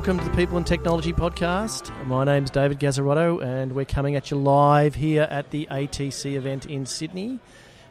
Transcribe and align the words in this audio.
Welcome 0.00 0.18
to 0.20 0.24
the 0.24 0.34
People 0.34 0.56
and 0.56 0.66
Technology 0.66 1.12
Podcast. 1.12 1.94
My 2.06 2.24
name's 2.24 2.48
David 2.48 2.80
Gazzarotto, 2.80 3.44
and 3.44 3.72
we're 3.72 3.84
coming 3.84 4.16
at 4.16 4.30
you 4.30 4.38
live 4.38 4.94
here 4.94 5.28
at 5.30 5.50
the 5.50 5.68
ATC 5.70 6.36
event 6.36 6.64
in 6.64 6.86
Sydney. 6.86 7.38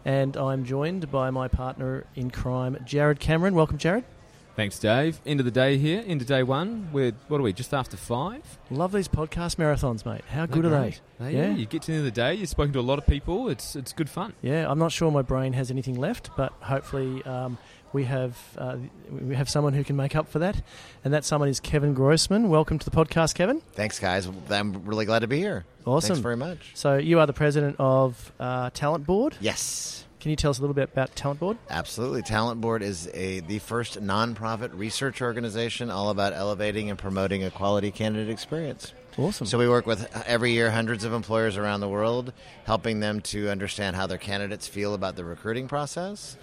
And 0.05 0.36
I'm 0.36 0.66
joined 0.66 1.11
by 1.11 1.30
my 1.30 1.48
partner 1.48 2.07
in 2.16 2.32
crime, 2.32 2.78
Jared 2.84 3.20
Cameron. 3.20 3.54
Welcome, 3.54 3.78
Jared. 3.78 4.06
Thanks, 4.56 4.79
Dave. 4.79 5.21
End 5.24 5.39
of 5.39 5.46
the 5.46 5.51
day 5.51 5.78
here, 5.78 6.04
end 6.06 6.21
of 6.21 6.28
day 6.28 6.42
one. 6.42 6.89
We're, 6.92 7.14
what 7.28 7.37
are 7.39 7.43
we, 7.43 7.54
just 7.54 7.75
after 7.75 7.96
five? 7.96 8.57
Love 8.71 8.92
these 8.92 9.07
podcast 9.07 9.57
marathons, 9.57 10.04
mate. 10.04 10.26
How 10.29 10.48
good 10.48 10.65
are 10.65 10.70
they? 10.70 10.98
they? 11.20 11.34
Yeah, 11.34 11.54
you 11.54 11.68
get 11.68 11.84
to 11.84 11.92
the 11.92 11.98
end 11.98 12.07
of 12.07 12.14
the 12.14 12.20
day, 12.20 12.34
you've 12.34 12.50
spoken 12.50 12.73
to 12.73 12.79
a 12.79 12.82
lot 12.82 12.98
of 12.98 13.06
people, 13.06 13.50
it's, 13.50 13.76
it's 13.76 13.93
good 13.93 14.10
fun. 14.10 14.34
Yeah, 14.42 14.70
I'm 14.70 14.79
not 14.79 14.92
sure 14.92 15.12
my 15.12 15.21
brain 15.21 15.54
has 15.54 15.70
anything 15.70 15.96
left, 15.96 16.32
but 16.36 16.54
hopefully 16.60 17.23
um, 17.23 17.60
we 17.93 18.06
have 18.06 18.38
uh, 18.57 18.78
we 19.10 19.36
have 19.36 19.50
someone 19.50 19.74
who 19.74 19.84
can 19.84 19.96
make 19.96 20.16
up 20.16 20.28
for 20.28 20.39
that, 20.39 20.61
and 21.04 21.14
that 21.14 21.25
someone 21.25 21.50
is 21.50 21.60
Kevin 21.60 21.93
Grossman. 21.93 22.50
Welcome 22.50 22.79
to 22.79 22.89
the 22.89 22.96
podcast, 22.96 23.36
Kevin. 23.36 23.62
Thanks, 23.74 24.00
guys. 24.00 24.29
I'm 24.50 24.86
really 24.86 25.06
glad 25.06 25.20
to 25.20 25.28
be 25.28 25.39
here. 25.39 25.65
Awesome. 25.86 26.10
Thanks 26.10 26.20
very 26.21 26.38
much. 26.38 26.71
So 26.75 26.98
you 26.98 27.20
are 27.20 27.25
the 27.25 27.34
president 27.34 27.75
of 27.79 28.32
uh, 28.39 28.70
Talent 28.71 29.06
Board. 29.06 29.36
Yes. 29.39 30.06
Can 30.20 30.32
you 30.32 30.36
tell 30.36 30.52
us 30.52 30.57
a 30.57 30.62
little 30.62 30.74
bit 30.74 30.89
about 30.92 31.15
Talent 31.15 31.39
Board? 31.39 31.57
Absolutely. 31.70 32.22
Talent 32.22 32.59
Board 32.59 32.84
is 32.84 33.09
a 33.14 33.39
the 33.39 33.59
first 33.59 34.02
nonprofit 34.02 34.78
research 34.78 35.22
organization 35.22 35.90
all 35.90 36.10
about 36.10 36.34
elevating 36.34 36.90
and 36.90 37.00
promoting 37.00 37.44
a 37.44 37.50
quality 37.50 37.90
candidate 37.90 38.30
experience. 38.30 38.94
Awesome. 39.17 39.48
So 39.48 39.58
we 39.58 39.67
work 39.67 39.86
with 39.86 40.04
uh, 40.16 40.23
every 40.26 40.52
year 40.52 40.72
hundreds 40.72 41.04
of 41.04 41.14
employers 41.14 41.58
around 41.58 41.80
the 41.80 41.90
world, 41.90 42.34
helping 42.66 43.00
them 43.00 43.22
to 43.22 43.50
understand 43.50 43.95
how 43.95 44.08
their 44.08 44.17
candidates 44.17 44.67
feel 44.67 44.94
about 44.94 45.16
the 45.16 45.23
recruiting 45.26 45.67
process 45.67 46.38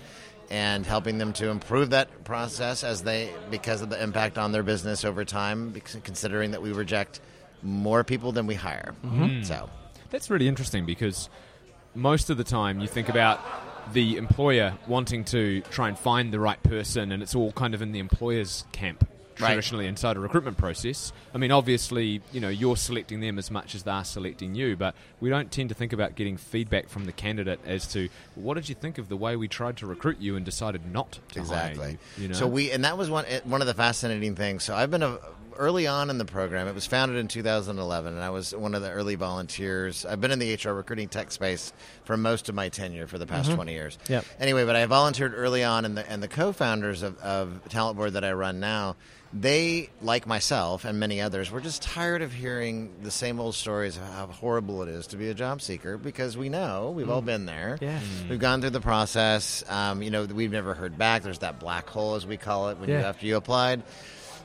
and 0.51 0.87
helping 0.87 1.19
them 1.19 1.33
to 1.35 1.49
improve 1.49 1.91
that 1.91 2.25
process 2.25 2.85
as 2.85 3.03
they 3.03 3.33
because 3.51 3.83
of 3.83 3.91
the 3.91 4.03
impact 4.03 4.39
on 4.39 4.53
their 4.53 4.63
business 4.63 5.05
over 5.05 5.25
time 5.25 5.75
considering 6.05 6.53
that 6.53 6.63
we 6.63 6.73
reject 6.73 7.21
more 7.63 8.05
people 8.05 8.33
than 8.33 8.47
we 8.47 8.55
hire. 8.55 8.95
Mm-hmm. 9.05 9.43
So 9.43 9.69
that's 10.11 10.31
really 10.31 10.49
interesting 10.49 10.87
because 10.87 11.29
most 11.95 12.31
of 12.31 12.37
the 12.37 12.45
time 12.45 12.81
you 12.81 12.87
think 12.87 13.09
about 13.09 13.41
the 13.93 14.17
employer 14.17 14.77
wanting 14.87 15.25
to 15.25 15.63
try 15.63 15.89
and 15.89 15.99
find 15.99 16.33
the 16.33 16.41
right 16.41 16.63
person, 16.63 17.13
and 17.13 17.23
it's 17.23 17.35
all 17.35 17.53
kind 17.53 17.75
of 17.75 17.83
in 17.83 17.93
the 17.93 17.99
employer's 17.99 18.65
camp 18.73 19.09
traditionally 19.37 19.85
right. 19.85 19.91
inside 19.91 20.17
a 20.17 20.21
recruitment 20.21 20.57
process. 20.57 21.13
I 21.35 21.39
mean, 21.39 21.53
obviously, 21.53 22.23
you 22.33 22.41
know, 22.41 22.49
you're 22.49 22.77
selecting 22.77 23.21
them 23.21 23.39
as 23.39 23.51
much 23.51 23.75
as 23.75 23.83
they're 23.83 24.05
selecting 24.05 24.55
you, 24.55 24.77
but 24.77 24.95
we 25.21 25.31
don't 25.31 25.51
tend 25.51 25.69
to 25.69 25.75
think 25.75 25.93
about 25.93 26.15
getting 26.15 26.37
feedback 26.37 26.89
from 26.89 27.05
the 27.05 27.13
candidate 27.13 27.61
as 27.65 27.87
to 27.89 28.09
what 28.35 28.55
did 28.55 28.69
you 28.69 28.75
think 28.75 28.99
of 28.99 29.09
the 29.09 29.17
way 29.17 29.37
we 29.37 29.49
tried 29.49 29.77
to 29.79 29.87
recruit 29.87 30.19
you 30.19 30.37
and 30.37 30.45
decided 30.45 30.93
not 30.93 31.19
to 31.33 31.41
exactly. 31.41 31.99
You, 32.17 32.23
you 32.23 32.29
know? 32.29 32.35
So 32.35 32.47
we, 32.47 32.71
and 32.71 32.85
that 32.85 32.99
was 32.99 33.11
one 33.11 33.25
eh, 33.27 33.41
one 33.45 33.61
of 33.61 33.67
the 33.67 33.75
fascinating 33.75 34.35
things. 34.35 34.65
So 34.65 34.75
I've 34.75 34.91
been 34.91 35.03
a 35.03 35.19
early 35.59 35.87
on 35.87 36.11
in 36.11 36.19
the 36.19 36.25
program. 36.25 36.69
It 36.69 36.75
was 36.75 36.87
founded 36.87 37.19
in 37.19 37.29
2011, 37.29 38.15
and 38.15 38.23
I 38.23 38.31
was 38.31 38.55
one 38.55 38.75
of 38.75 38.83
the 38.83 38.91
early 38.91 39.15
volunteers. 39.15 40.05
I've 40.05 40.21
been 40.21 40.31
in 40.31 40.39
the 40.39 40.55
HR 40.55 40.71
recruiting 40.71 41.09
tech 41.09 41.31
space 41.31 41.73
for 42.05 42.17
most 42.17 42.49
of 42.49 42.55
my 42.55 42.69
tenure 42.69 43.07
for 43.07 43.19
the 43.19 43.27
past 43.27 43.49
mm-hmm. 43.49 43.57
20 43.57 43.73
years. 43.73 43.99
Yep. 44.09 44.25
Anyway, 44.41 44.65
but 44.65 44.77
I 44.77 44.87
volunteered 44.87 45.35
early 45.35 45.65
on, 45.65 45.85
and 45.85 45.97
the, 45.97 46.11
and 46.11 46.23
the 46.23 46.29
co-founders 46.29 47.03
of, 47.03 47.19
of 47.19 47.61
Talent 47.69 47.97
Board 47.97 48.15
that 48.15 48.25
I 48.25 48.33
run 48.33 48.61
now, 48.61 48.97
they, 49.33 49.91
like 50.01 50.27
myself 50.27 50.85
and 50.85 50.99
many 51.01 51.21
others, 51.21 51.51
were 51.51 51.61
just 51.61 51.83
tired 51.83 52.23
of 52.23 52.33
hearing 52.33 52.93
the 53.03 53.11
same 53.11 53.41
old 53.41 53.55
stories 53.55 53.97
of 53.97 54.03
how 54.05 54.27
horrible 54.27 54.83
it 54.83 54.89
is 54.89 55.09
to 55.09 55.17
be 55.17 55.29
a 55.29 55.35
job 55.35 55.61
seeker 55.61 55.99
because 55.99 56.37
we 56.37 56.49
know 56.49 56.93
we've 56.95 57.07
mm. 57.07 57.11
all 57.11 57.23
been 57.23 57.45
there. 57.45 57.79
Yeah. 57.81 57.99
Mm. 57.99 58.31
We've 58.31 58.39
gone 58.39 58.61
through 58.61 58.71
the 58.71 58.81
process. 58.81 59.65
Um, 59.69 60.03
you 60.03 60.11
know, 60.11 60.25
we've 60.25 60.53
never 60.53 60.75
heard 60.75 60.97
back. 60.97 61.23
There's 61.23 61.41
that 61.41 61.59
black 61.59 61.89
hole, 61.89 62.15
as 62.15 62.27
we 62.27 62.37
call 62.37 62.71
it, 62.71 62.79
when 62.79 62.89
yeah. 62.89 63.01
you 63.01 63.05
after 63.05 63.27
you 63.27 63.37
applied. 63.37 63.83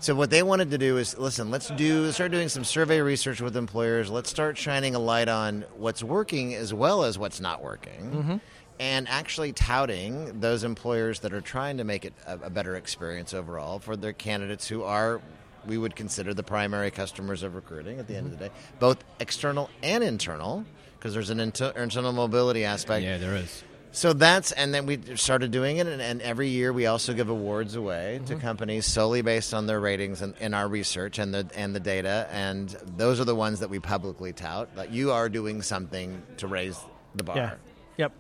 So 0.02 0.16
what 0.16 0.32
they 0.32 0.42
wanted 0.42 0.72
to 0.72 0.80
do 0.80 0.98
is 0.98 1.16
listen. 1.16 1.52
Let's 1.52 1.70
do 1.70 2.12
start 2.12 2.32
doing 2.32 2.50
some 2.50 2.64
survey 2.64 3.02
research 3.02 3.40
with 3.40 3.56
employers. 3.56 4.10
Let's 4.10 4.32
start 4.32 4.58
shining 4.58 4.96
a 4.96 5.00
light 5.00 5.28
on 5.28 5.64
what's 5.78 6.02
working 6.02 6.56
as 6.56 6.74
well 6.74 7.04
as 7.04 7.20
what's 7.20 7.40
not 7.40 7.62
working. 7.64 8.12
Mm-hmm. 8.12 8.38
And 8.80 9.08
actually 9.08 9.54
touting 9.54 10.40
those 10.40 10.64
employers 10.64 11.20
that 11.20 11.34
are 11.34 11.42
trying 11.42 11.78
to 11.78 11.84
make 11.84 12.04
it 12.04 12.14
a, 12.26 12.34
a 12.40 12.50
better 12.50 12.76
experience 12.78 13.36
overall 13.36 13.78
for 13.78 13.96
their 13.96 14.12
candidates 14.12 14.68
who 14.68 14.82
are 14.82 15.22
we 15.68 15.78
would 15.78 15.96
consider 15.96 16.34
the 16.34 16.42
primary 16.42 16.90
customers 16.90 17.44
of 17.44 17.54
recruiting 17.54 18.00
at 18.00 18.08
the 18.08 18.16
end 18.16 18.26
of 18.26 18.40
the 18.40 18.48
day, 18.48 18.54
both 18.80 19.04
external 19.20 19.70
and 19.84 20.04
internal, 20.04 20.66
because 20.98 21.14
there's 21.14 21.30
an 21.30 21.40
inter- 21.40 21.74
internal 21.76 22.12
mobility 22.12 22.66
aspect. 22.66 23.04
Yeah, 23.04 23.20
there 23.20 23.36
is. 23.36 23.64
So 23.94 24.14
that's 24.14 24.54
and 24.54 24.74
then 24.74 24.86
we 24.86 25.00
started 25.16 25.52
doing 25.52 25.78
it, 25.78 25.88
and, 25.88 26.02
and 26.02 26.22
every 26.22 26.48
year 26.48 26.72
we 26.72 26.86
also 26.86 27.14
give 27.14 27.30
awards 27.30 27.76
away 27.76 28.16
mm-hmm. 28.18 28.26
to 28.26 28.36
companies 28.36 28.86
solely 28.86 29.22
based 29.22 29.54
on 29.54 29.68
their 29.68 29.82
ratings 29.82 30.22
and 30.22 30.34
in 30.40 30.54
our 30.54 30.68
research 30.68 31.20
and 31.20 31.34
the 31.34 31.50
and 31.56 31.76
the 31.76 31.80
data, 31.80 32.28
and 32.32 32.70
those 32.96 33.20
are 33.20 33.26
the 33.26 33.36
ones 33.36 33.60
that 33.60 33.70
we 33.70 33.80
publicly 33.80 34.32
tout 34.32 34.74
that 34.76 34.92
you 34.92 35.12
are 35.12 35.28
doing 35.28 35.62
something 35.62 36.22
to 36.38 36.48
raise 36.48 36.80
the 37.16 37.24
bar. 37.24 37.36
Yeah. 37.36 37.54
Yep. 37.98 38.14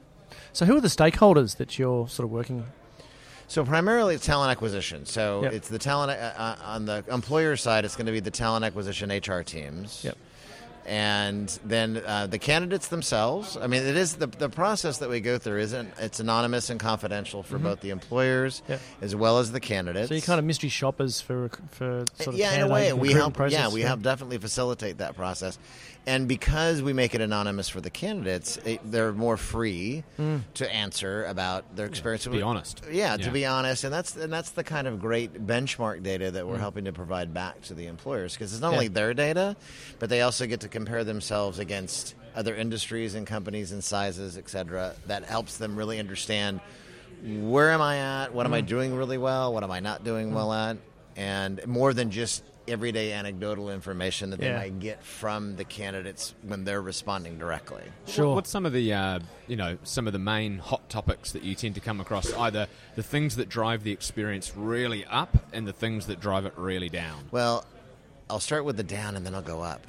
So 0.52 0.66
who 0.66 0.76
are 0.76 0.82
the 0.82 0.90
stakeholders 0.90 1.56
that 1.58 1.80
you're 1.80 2.08
sort 2.10 2.26
of 2.26 2.32
working? 2.32 2.66
So 3.48 3.64
primarily 3.64 4.16
it's 4.16 4.26
talent 4.26 4.52
acquisition. 4.52 5.06
So 5.06 5.44
yep. 5.44 5.54
it's 5.54 5.70
the 5.70 5.80
talent 5.80 6.12
uh, 6.12 6.34
uh 6.38 6.56
on 6.64 6.86
the 6.86 7.06
employer 7.10 7.56
side. 7.56 7.86
It's 7.86 7.96
going 7.96 8.08
to 8.08 8.12
be 8.12 8.20
the 8.20 8.32
talent 8.32 8.66
acquisition 8.66 9.10
HR 9.10 9.42
teams. 9.42 10.04
Yep 10.04 10.18
and 10.86 11.48
then 11.64 12.02
uh, 12.06 12.28
the 12.28 12.40
candidates 12.40 12.88
themselves. 12.88 13.58
I 13.58 13.68
mean, 13.68 13.84
it 13.84 13.96
is 13.96 14.16
the, 14.16 14.28
the 14.28 14.50
process 14.50 15.00
that 15.00 15.10
we 15.10 15.20
go 15.20 15.38
through 15.38 15.60
isn't 15.60 15.94
it's 16.00 16.20
anonymous 16.20 16.70
and 16.70 16.80
confidential 16.80 17.44
for 17.44 17.56
mm-hmm. 17.56 17.66
both 17.66 17.82
the 17.82 17.90
employers 17.90 18.62
as 19.02 19.16
well 19.16 19.40
as 19.40 19.52
the 19.52 19.60
candidates. 19.60 20.10
So 20.10 20.16
you 20.16 20.22
kind 20.22 20.40
of 20.40 20.46
mystery 20.46 20.70
shoppers 20.70 21.22
for 21.22 21.50
for 21.72 22.06
sort 22.16 22.28
of 22.28 22.36
yeah, 22.36 22.54
in 22.54 22.62
a 22.62 22.68
way 22.68 22.94
we 22.94 23.12
help. 23.14 23.34
Process, 23.34 23.60
yeah, 23.60 23.70
we 23.70 23.82
yeah. 23.82 23.88
help 23.88 24.02
definitely 24.02 24.38
facilitate 24.38 24.98
that 24.98 25.16
process. 25.16 25.58
And 26.08 26.28
because 26.28 26.82
we 26.82 26.94
make 26.94 27.14
it 27.14 27.22
anonymous 27.22 27.70
for 27.70 27.80
the 27.80 27.92
candidates, 27.92 28.58
it, 28.58 28.80
they're 28.84 29.14
more 29.14 29.38
free 29.38 30.04
mm. 30.20 30.42
to 30.56 30.74
answer 30.74 31.26
about 31.26 31.76
their 31.76 31.86
experience. 31.86 32.26
Yeah, 32.26 32.32
to 32.32 32.38
be 32.38 32.42
honest, 32.42 32.82
yeah, 32.86 32.92
yeah, 32.92 33.18
to 33.18 33.30
be 33.30 33.46
honest, 33.46 33.84
and 33.84 33.94
that's 33.94 34.16
and 34.16 34.34
that's 34.34 34.50
the 34.50 34.64
kind 34.64 34.88
of 34.88 35.00
great 35.00 35.46
benchmark 35.46 36.02
data 36.02 36.32
that 36.32 36.48
we're 36.48 36.56
mm. 36.56 36.60
helping 36.60 36.86
to 36.86 36.92
provide 36.92 37.36
back 37.36 37.62
to 37.64 37.76
the 37.76 37.86
employers 37.86 38.34
because 38.34 38.52
it's 38.52 38.62
not 38.62 38.70
yeah. 38.70 38.78
only 38.78 38.88
their 38.88 39.14
data, 39.14 39.56
but 40.00 40.10
they 40.10 40.22
also 40.22 40.48
get 40.48 40.62
to 40.62 40.68
compare 40.68 41.04
themselves 41.04 41.60
against 41.60 42.16
other 42.36 42.56
industries 42.56 43.14
and 43.14 43.28
companies 43.28 43.72
and 43.72 43.84
sizes, 43.84 44.38
et 44.38 44.50
cetera. 44.50 44.96
That 45.06 45.24
helps 45.26 45.58
them 45.58 45.76
really 45.76 46.00
understand 46.00 46.62
where 47.24 47.70
am 47.70 47.82
I 47.82 47.98
at, 47.98 48.34
what 48.34 48.44
mm. 48.44 48.50
am 48.50 48.54
I 48.56 48.64
mm. 48.64 48.68
doing 48.68 48.96
really 48.96 49.20
well, 49.20 49.54
what 49.54 49.64
am 49.64 49.70
I 49.70 49.82
not 49.82 50.04
doing 50.04 50.32
mm. 50.32 50.34
well 50.34 50.52
at, 50.52 50.78
and 51.16 51.64
more 51.68 51.94
than 51.94 52.10
just 52.10 52.44
everyday 52.68 53.14
anecdotal 53.14 53.70
information 53.70 54.30
that 54.32 54.40
they 54.40 54.48
yeah. 54.48 54.58
might 54.58 54.80
get 54.80 55.04
from 55.04 55.56
the 55.56 55.64
candidates 55.64 56.34
when 56.44 56.64
they're 56.64 56.82
responding 56.82 57.38
directly. 57.38 57.84
Sure. 58.08 58.36
What's 58.36 58.50
some 58.50 58.66
of 58.66 58.74
the 58.74 58.94
uh, 58.94 59.20
you 59.48 59.56
know 59.56 59.78
some 59.84 60.08
of 60.08 60.14
the 60.14 60.20
main 60.20 60.58
hot 60.58 60.90
topics 60.90 61.32
that 61.32 61.44
you 61.44 61.56
tend 61.56 61.76
to 61.76 61.82
come 61.82 62.00
across? 62.00 62.34
Either 62.34 62.68
the 62.96 63.04
things 63.04 63.36
that 63.36 63.50
drive 63.50 63.84
the 63.84 63.92
experience 63.92 64.54
really 64.56 65.06
up 65.06 65.38
and 65.54 65.68
the 65.68 65.74
things 65.74 66.08
that 66.08 66.20
drive 66.20 66.46
it 66.46 66.54
really 66.58 66.90
down. 66.90 67.26
Well, 67.32 67.66
I'll 68.32 68.40
start 68.40 68.64
with 68.64 68.78
the 68.78 68.84
down 68.84 69.18
and 69.18 69.26
then 69.26 69.36
I'll 69.36 69.42
go 69.42 69.62
up 69.62 69.86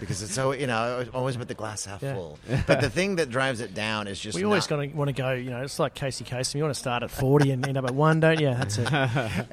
because 0.00 0.22
it's 0.22 0.32
so 0.32 0.52
you 0.52 0.66
know 0.66 1.04
always 1.12 1.36
with 1.36 1.48
the 1.48 1.54
glass 1.54 1.84
half 1.84 2.02
yeah. 2.02 2.14
full. 2.14 2.38
But 2.66 2.80
the 2.80 2.88
thing 2.88 3.16
that 3.16 3.28
drives 3.28 3.60
it 3.60 3.74
down 3.74 4.08
is 4.08 4.18
just 4.18 4.34
we 4.34 4.44
always 4.44 4.66
gonna 4.66 4.88
want 4.94 5.08
to 5.08 5.12
go. 5.12 5.32
You 5.32 5.50
know, 5.50 5.62
it's 5.62 5.78
like 5.78 5.92
Casey 5.94 6.24
Kasem. 6.24 6.54
You 6.54 6.62
want 6.62 6.74
to 6.74 6.80
start 6.80 7.02
at 7.02 7.10
forty 7.10 7.50
and 7.50 7.66
end 7.66 7.76
up 7.76 7.84
at 7.84 7.94
one, 7.94 8.20
don't 8.20 8.40
you? 8.40 8.46
That's 8.46 8.78
it. 8.78 8.88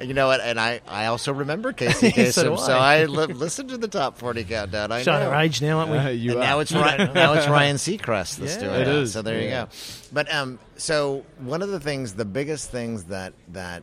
you 0.06 0.14
know 0.14 0.26
what? 0.26 0.40
And 0.40 0.58
I, 0.58 0.80
I 0.88 1.06
also 1.06 1.34
remember 1.34 1.74
Casey 1.74 2.10
Kasem, 2.12 2.32
so, 2.32 2.56
so, 2.56 2.78
I 2.78 3.04
li- 3.04 3.26
listened 3.26 3.68
to 3.70 3.76
the 3.76 3.88
top 3.88 4.16
forty 4.16 4.42
countdown. 4.42 4.90
I 4.90 5.02
Showing 5.02 5.20
know. 5.20 5.30
our 5.30 5.42
age 5.42 5.60
now, 5.60 5.80
aren't 5.80 5.90
we? 5.90 5.98
Uh, 5.98 6.08
you 6.08 6.30
and 6.32 6.40
now 6.40 6.60
it's 6.60 6.72
Ryan, 6.72 7.12
now 7.12 7.34
it's 7.34 7.46
Ryan 7.46 7.76
Seacrest 7.76 8.36
that's 8.38 8.54
yeah, 8.54 8.60
doing 8.60 8.80
it. 8.80 8.84
That. 8.86 8.94
Is. 8.94 9.12
So 9.12 9.20
there 9.20 9.38
yeah. 9.38 9.44
you 9.44 9.50
go. 9.66 9.68
But 10.14 10.34
um, 10.34 10.58
so 10.76 11.26
one 11.40 11.60
of 11.60 11.68
the 11.68 11.80
things, 11.80 12.14
the 12.14 12.24
biggest 12.24 12.70
things 12.70 13.04
that 13.04 13.34
that 13.48 13.82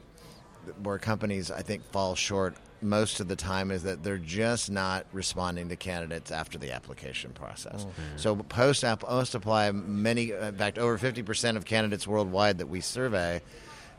where 0.81 0.98
companies 0.98 1.51
I 1.51 1.62
think 1.62 1.83
fall 1.92 2.15
short 2.15 2.57
most 2.81 3.19
of 3.19 3.27
the 3.27 3.35
time 3.35 3.71
is 3.71 3.83
that 3.83 4.03
they're 4.03 4.18
just 4.18 4.69
not 4.69 5.06
responding 5.13 5.69
to 5.69 5.75
candidates 5.75 6.31
after 6.31 6.57
the 6.57 6.71
application 6.71 7.31
process. 7.31 7.85
Mm-hmm. 7.85 8.18
So 8.18 8.35
post 8.35 8.83
post 9.00 9.35
apply, 9.35 9.71
many 9.71 10.31
in 10.31 10.56
fact 10.56 10.77
over 10.77 10.97
fifty 10.97 11.24
percent 11.24 11.57
of 11.57 11.65
candidates 11.65 12.07
worldwide 12.07 12.59
that 12.59 12.68
we 12.68 12.81
survey. 12.81 13.41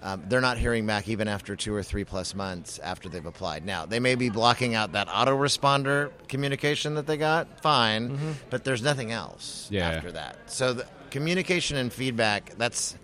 Um, 0.00 0.22
they're 0.28 0.40
not 0.40 0.58
hearing 0.58 0.86
back 0.86 1.08
even 1.08 1.26
after 1.26 1.56
two 1.56 1.74
or 1.74 1.82
three 1.82 2.04
plus 2.04 2.32
months 2.32 2.78
after 2.78 3.08
they've 3.08 3.26
applied. 3.26 3.66
Now, 3.66 3.84
they 3.84 3.98
may 3.98 4.14
be 4.14 4.30
blocking 4.30 4.76
out 4.76 4.92
that 4.92 5.08
autoresponder 5.08 6.12
communication 6.28 6.94
that 6.94 7.08
they 7.08 7.16
got, 7.16 7.60
fine, 7.60 8.10
mm-hmm. 8.10 8.32
but 8.48 8.62
there's 8.62 8.80
nothing 8.80 9.10
else 9.10 9.66
yeah. 9.72 9.90
after 9.90 10.12
that. 10.12 10.36
So, 10.46 10.74
the 10.74 10.86
communication 11.10 11.76
and 11.76 11.92
feedback, 11.92 12.54
that's 12.56 12.96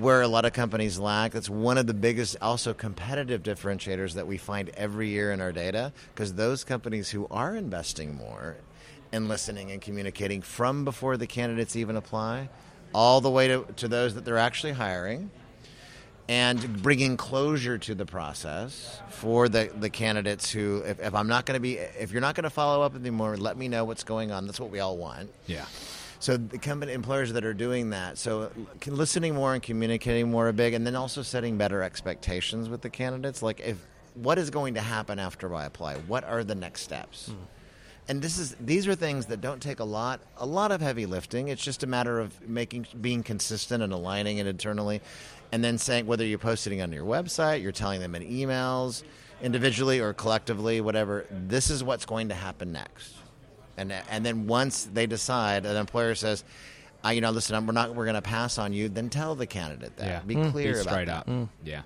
where 0.00 0.22
a 0.22 0.28
lot 0.28 0.44
of 0.44 0.52
companies 0.52 0.98
lack. 0.98 1.32
That's 1.32 1.50
one 1.50 1.76
of 1.78 1.86
the 1.86 1.94
biggest, 1.94 2.36
also 2.40 2.72
competitive 2.72 3.42
differentiators 3.42 4.14
that 4.14 4.26
we 4.26 4.38
find 4.38 4.70
every 4.70 5.08
year 5.08 5.32
in 5.32 5.40
our 5.40 5.52
data 5.52 5.92
because 6.14 6.34
those 6.34 6.64
companies 6.64 7.10
who 7.10 7.26
are 7.30 7.54
investing 7.54 8.16
more 8.16 8.56
and 9.12 9.28
listening 9.28 9.70
and 9.70 9.80
communicating 9.80 10.40
from 10.40 10.84
before 10.84 11.16
the 11.16 11.26
candidates 11.26 11.76
even 11.76 11.96
apply, 11.96 12.48
all 12.94 13.20
the 13.20 13.30
way 13.30 13.48
to, 13.48 13.66
to 13.76 13.88
those 13.88 14.14
that 14.14 14.24
they're 14.24 14.38
actually 14.38 14.72
hiring 14.72 15.30
and 16.28 16.82
bringing 16.82 17.16
closure 17.16 17.76
to 17.76 17.94
the 17.94 18.06
process 18.06 19.00
for 19.08 19.48
the, 19.48 19.70
the 19.80 19.90
candidates 19.90 20.50
who, 20.50 20.78
if, 20.86 21.00
if 21.00 21.14
I'm 21.14 21.26
not 21.26 21.44
going 21.44 21.56
to 21.56 21.60
be, 21.60 21.76
if 21.76 22.12
you're 22.12 22.20
not 22.20 22.36
going 22.36 22.44
to 22.44 22.50
follow 22.50 22.82
up 22.82 22.94
anymore, 22.94 23.36
let 23.36 23.56
me 23.56 23.68
know 23.68 23.84
what's 23.84 24.04
going 24.04 24.30
on. 24.30 24.46
That's 24.46 24.60
what 24.60 24.70
we 24.70 24.78
all 24.78 24.96
want. 24.96 25.30
Yeah. 25.46 25.64
So 26.20 26.36
the 26.36 26.58
company 26.58 26.92
employers 26.92 27.32
that 27.32 27.46
are 27.46 27.54
doing 27.54 27.90
that, 27.90 28.18
so 28.18 28.50
listening 28.86 29.34
more 29.34 29.54
and 29.54 29.62
communicating 29.62 30.30
more 30.30 30.48
are 30.48 30.52
big, 30.52 30.74
and 30.74 30.86
then 30.86 30.94
also 30.94 31.22
setting 31.22 31.56
better 31.56 31.82
expectations 31.82 32.68
with 32.68 32.82
the 32.82 32.90
candidates. 32.90 33.42
Like, 33.42 33.60
if 33.60 33.78
what 34.14 34.38
is 34.38 34.50
going 34.50 34.74
to 34.74 34.82
happen 34.82 35.18
after 35.18 35.54
I 35.54 35.64
apply? 35.64 35.94
What 35.96 36.24
are 36.24 36.44
the 36.44 36.54
next 36.54 36.82
steps? 36.82 37.30
Mm. 37.30 37.36
And 38.08 38.22
this 38.22 38.38
is 38.38 38.54
these 38.60 38.86
are 38.86 38.94
things 38.94 39.26
that 39.26 39.40
don't 39.40 39.62
take 39.62 39.80
a 39.80 39.84
lot 39.84 40.20
a 40.36 40.44
lot 40.44 40.72
of 40.72 40.82
heavy 40.82 41.06
lifting. 41.06 41.48
It's 41.48 41.64
just 41.64 41.84
a 41.84 41.86
matter 41.86 42.20
of 42.20 42.38
making 42.46 42.86
being 43.00 43.22
consistent 43.22 43.82
and 43.82 43.92
aligning 43.92 44.38
it 44.38 44.46
internally, 44.46 45.00
and 45.52 45.64
then 45.64 45.78
saying 45.78 46.06
whether 46.06 46.24
you're 46.26 46.38
posting 46.38 46.82
on 46.82 46.92
your 46.92 47.06
website, 47.06 47.62
you're 47.62 47.72
telling 47.72 48.00
them 48.00 48.14
in 48.14 48.24
emails, 48.24 49.04
individually 49.40 50.00
or 50.00 50.12
collectively, 50.12 50.82
whatever. 50.82 51.24
This 51.30 51.70
is 51.70 51.82
what's 51.82 52.04
going 52.04 52.28
to 52.28 52.34
happen 52.34 52.72
next 52.72 53.19
and 53.76 53.92
and 53.92 54.24
then 54.24 54.46
once 54.46 54.84
they 54.84 55.06
decide, 55.06 55.66
an 55.66 55.76
employer 55.76 56.14
says, 56.14 56.44
I, 57.02 57.12
you 57.12 57.20
know, 57.20 57.30
listen, 57.30 57.66
we're 57.66 57.72
not, 57.72 57.94
we're 57.94 58.04
going 58.04 58.14
to 58.14 58.22
pass 58.22 58.58
on 58.58 58.72
you. 58.72 58.88
Then 58.88 59.08
tell 59.08 59.34
the 59.34 59.46
candidate 59.46 59.96
that. 59.96 60.06
Yeah. 60.06 60.20
Be 60.20 60.34
mm. 60.36 60.50
clear 60.50 60.74
Be 60.74 60.80
about 60.80 60.90
straight 60.90 61.06
that. 61.06 61.16
up. 61.16 61.26
Mm. 61.26 61.48
Yeah, 61.64 61.82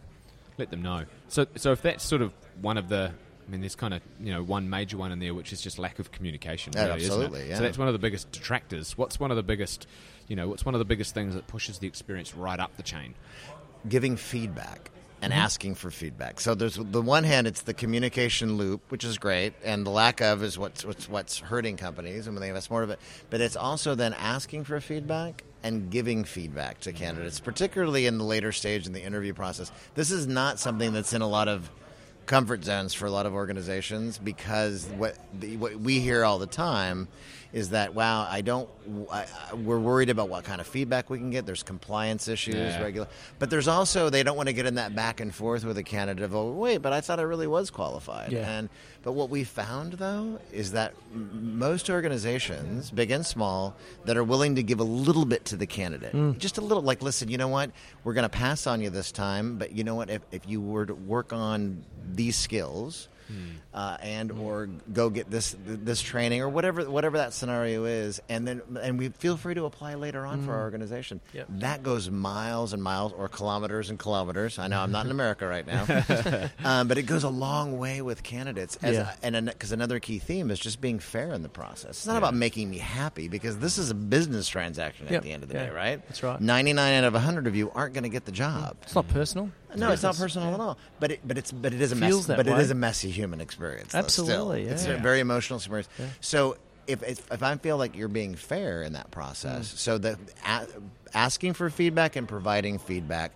let 0.58 0.70
them 0.70 0.82
know. 0.82 1.04
So, 1.28 1.46
so 1.56 1.72
if 1.72 1.82
that's 1.82 2.04
sort 2.04 2.22
of 2.22 2.32
one 2.60 2.78
of 2.78 2.88
the 2.88 3.12
I 3.46 3.50
mean, 3.50 3.60
there's 3.60 3.75
kind 3.75 3.94
of 3.94 4.00
you 4.20 4.32
know 4.32 4.42
one 4.42 4.70
major 4.70 4.96
one 4.96 5.12
in 5.12 5.19
there, 5.19 5.34
which 5.34 5.52
is 5.52 5.60
just 5.60 5.78
lack 5.78 5.98
of 5.98 6.10
communication. 6.10 6.72
Really, 6.75 6.90
absolutely, 6.90 7.48
yeah. 7.48 7.56
So 7.56 7.62
that's 7.62 7.78
one 7.78 7.88
of 7.88 7.94
the 7.94 7.98
biggest 7.98 8.32
detractors. 8.32 8.96
What's 8.96 9.20
one 9.20 9.30
of 9.30 9.37
the 9.37 9.42
biggest, 9.42 9.87
you 10.28 10.37
know, 10.37 10.48
what's 10.48 10.64
one 10.64 10.75
of 10.75 10.78
the 10.78 10.84
biggest 10.84 11.14
things 11.14 11.34
that 11.34 11.46
pushes 11.46 11.78
the 11.78 11.87
experience 11.87 12.34
right 12.34 12.58
up 12.58 12.76
the 12.76 12.82
chain? 12.82 13.14
Giving 13.88 14.16
feedback 14.16 14.90
and 15.22 15.32
mm-hmm. 15.32 15.43
asking 15.43 15.75
for 15.75 15.90
feedback. 15.90 16.40
So 16.40 16.55
there's 16.55 16.76
the 16.76 17.02
one 17.02 17.25
hand, 17.25 17.46
it's 17.46 17.62
the 17.62 17.75
communication 17.75 18.56
loop, 18.56 18.82
which 18.90 19.05
is 19.05 19.19
great, 19.19 19.55
and 19.64 19.87
the 19.87 19.90
lack 19.90 20.20
of 20.20 20.43
is 20.43 20.58
what's 20.58 20.84
what's, 20.84 21.08
what's 21.08 21.38
hurting 21.38 21.76
companies, 21.76 22.26
and 22.26 22.34
when 22.34 22.40
they 22.40 22.49
invest 22.49 22.70
more 22.70 22.82
of 22.82 22.90
it. 22.90 22.99
But 23.31 23.40
it's 23.40 23.56
also 23.56 23.94
then 23.94 24.14
asking 24.14 24.64
for 24.64 24.81
feedback 24.81 25.44
and 25.62 25.90
giving 25.90 26.25
feedback 26.25 26.81
to 26.81 26.93
candidates, 26.93 27.40
particularly 27.40 28.06
in 28.06 28.19
the 28.19 28.25
later 28.25 28.52
stage 28.52 28.87
in 28.87 28.93
the 28.93 29.02
interview 29.02 29.32
process. 29.32 29.72
This 29.94 30.11
is 30.11 30.26
not 30.26 30.61
something 30.61 30.93
that's 30.93 31.14
in 31.14 31.22
a 31.22 31.28
lot 31.28 31.49
of 31.49 31.70
comfort 32.26 32.64
zones 32.64 32.94
for 32.94 33.06
a 33.06 33.11
lot 33.11 33.26
of 33.26 33.34
organizations 33.34 34.19
because 34.19 34.87
what, 34.96 35.16
the, 35.38 35.56
what 35.56 35.76
we 35.76 36.00
hear 36.00 36.25
all 36.25 36.38
the 36.38 36.46
time 36.46 37.08
is 37.54 37.70
that 37.70 37.94
wow, 37.94 38.26
I 38.28 38.40
don't. 38.40 38.68
I, 39.10 39.26
we're 39.54 39.78
worried 39.78 40.10
about 40.10 40.28
what 40.28 40.42
kind 40.42 40.60
of 40.60 40.66
feedback 40.66 41.08
we 41.08 41.18
can 41.18 41.30
get. 41.30 41.46
There's 41.46 41.62
compliance 41.62 42.26
issues, 42.26 42.56
yeah. 42.56 42.82
regular, 42.82 43.06
but 43.38 43.48
there's 43.48 43.68
also 43.68 44.10
they 44.10 44.24
don't 44.24 44.36
want 44.36 44.48
to 44.48 44.52
get 44.52 44.66
in 44.66 44.74
that 44.74 44.96
back 44.96 45.20
and 45.20 45.32
forth 45.32 45.64
with 45.64 45.78
a 45.78 45.82
candidate 45.84 46.24
of 46.24 46.34
oh 46.34 46.50
wait, 46.50 46.78
but 46.78 46.92
I 46.92 47.00
thought 47.00 47.20
I 47.20 47.22
really 47.22 47.46
was 47.46 47.70
qualified. 47.70 48.32
Yeah. 48.32 48.50
And 48.50 48.68
but 49.04 49.12
what 49.12 49.30
we 49.30 49.44
found 49.44 49.94
though 49.94 50.40
is 50.52 50.72
that 50.72 50.94
most 51.12 51.88
organizations, 51.88 52.90
big 52.90 53.12
and 53.12 53.24
small, 53.24 53.76
that 54.04 54.16
are 54.16 54.24
willing 54.24 54.56
to 54.56 54.64
give 54.64 54.80
a 54.80 54.84
little 54.84 55.24
bit 55.24 55.44
to 55.46 55.56
the 55.56 55.66
candidate, 55.66 56.12
mm. 56.12 56.36
just 56.38 56.58
a 56.58 56.60
little, 56.60 56.82
like 56.82 57.02
listen, 57.02 57.28
you 57.28 57.38
know 57.38 57.48
what, 57.48 57.70
we're 58.02 58.14
going 58.14 58.24
to 58.24 58.28
pass 58.28 58.66
on 58.66 58.80
you 58.80 58.90
this 58.90 59.12
time, 59.12 59.58
but 59.58 59.70
you 59.70 59.84
know 59.84 59.94
what, 59.94 60.10
if 60.10 60.22
if 60.32 60.48
you 60.48 60.60
were 60.60 60.86
to 60.86 60.94
work 60.94 61.32
on 61.32 61.84
these 62.04 62.34
skills 62.34 63.08
Hmm. 63.29 63.35
uh, 63.73 63.97
and 64.03 64.32
or 64.32 64.69
go 64.93 65.09
get 65.11 65.31
this 65.31 65.56
this 65.65 66.03
training 66.03 66.43
or 66.43 66.49
whatever 66.49 66.88
whatever 66.91 67.19
that 67.19 67.32
scenario 67.32 67.85
is, 67.85 68.21
and 68.29 68.47
then 68.47 68.62
and 68.82 68.99
we 68.99 69.09
feel 69.09 69.37
free 69.37 69.55
to 69.55 69.65
apply 69.65 69.94
later 69.94 70.26
on 70.26 70.41
mm. 70.43 70.44
for 70.44 70.53
our 70.53 70.59
hmm. 70.59 70.65
organization. 70.65 71.21
Yep. 71.32 71.47
That 71.61 71.82
goes 71.82 72.11
miles 72.11 72.73
and 72.73 72.82
miles 72.82 73.12
or 73.12 73.29
kilometers 73.29 73.91
and 73.91 73.99
kilometers. 73.99 74.59
I 74.59 74.69
know 74.69 74.81
I'm 74.81 74.93
not 74.93 75.06
in 75.06 75.11
America 75.19 75.47
right 75.47 75.67
now, 75.67 76.50
um, 76.65 76.88
but 76.88 76.99
it 76.99 77.05
goes 77.05 77.25
a 77.25 77.31
long 77.31 77.79
way 77.79 78.03
with 78.03 78.23
candidates. 78.23 78.76
As 78.82 78.97
yeah. 78.97 79.15
a, 79.23 79.26
and 79.26 79.47
because 79.47 79.73
another 79.73 80.00
key 80.00 80.19
theme 80.19 80.50
is 80.50 80.59
just 80.59 80.81
being 80.81 80.99
fair 80.99 81.32
in 81.32 81.43
the 81.43 81.49
process. 81.49 81.91
It's 81.91 82.06
not 82.06 82.15
yeah. 82.15 82.19
about 82.19 82.35
making 82.35 82.69
me 82.71 82.79
happy 82.79 83.29
because 83.29 83.59
this 83.59 83.79
is 83.79 83.91
a 83.91 83.94
business 83.94 84.49
transaction 84.49 85.06
yep. 85.06 85.17
at 85.17 85.23
the 85.23 85.32
end 85.32 85.43
of 85.43 85.49
the 85.49 85.55
yeah. 85.55 85.67
day, 85.67 85.71
right? 85.71 86.06
That's 86.09 86.23
right. 86.23 86.41
99 86.41 86.94
out 86.94 87.05
of 87.05 87.12
100 87.15 87.47
of 87.47 87.56
you 87.56 87.71
aren't 87.75 87.94
going 87.94 88.05
to 88.05 88.11
get 88.11 88.25
the 88.25 88.32
job. 88.32 88.76
It's 88.82 88.94
not 88.94 89.09
personal. 89.09 89.50
No, 89.76 89.91
it's 89.91 90.03
not 90.03 90.17
personal 90.17 90.49
yeah. 90.49 90.55
at 90.55 90.61
all. 90.61 90.79
But 91.00 91.12
it, 91.12 91.21
but 91.26 91.38
it's 91.38 91.53
but 91.53 91.73
it 91.73 91.81
is 91.81 91.93
a 91.93 91.97
messy, 91.97 92.23
but 92.26 92.47
way. 92.47 92.53
it 92.53 92.59
is 92.59 92.71
a 92.71 92.75
messy 92.75 93.11
human 93.11 93.41
experience. 93.41 93.94
Absolutely, 93.94 94.65
yeah. 94.65 94.73
it's 94.73 94.87
yeah. 94.87 94.94
a 94.94 94.99
very 94.99 95.21
emotional 95.21 95.59
experience. 95.59 95.88
So 96.21 96.56
if, 96.87 97.03
if, 97.03 97.32
if 97.32 97.43
I 97.43 97.56
feel 97.56 97.76
like 97.76 97.97
you're 97.97 98.09
being 98.09 98.35
fair 98.35 98.82
in 98.82 98.94
that 98.94 99.11
process, 99.11 99.73
mm. 99.73 99.76
so 99.76 99.99
that 99.99 100.19
a, 100.47 100.67
asking 101.15 101.55
for 101.55 101.71
feedback 101.71 102.17
and 102.17 102.29
providing 102.29 102.79
feedback 102.79 103.32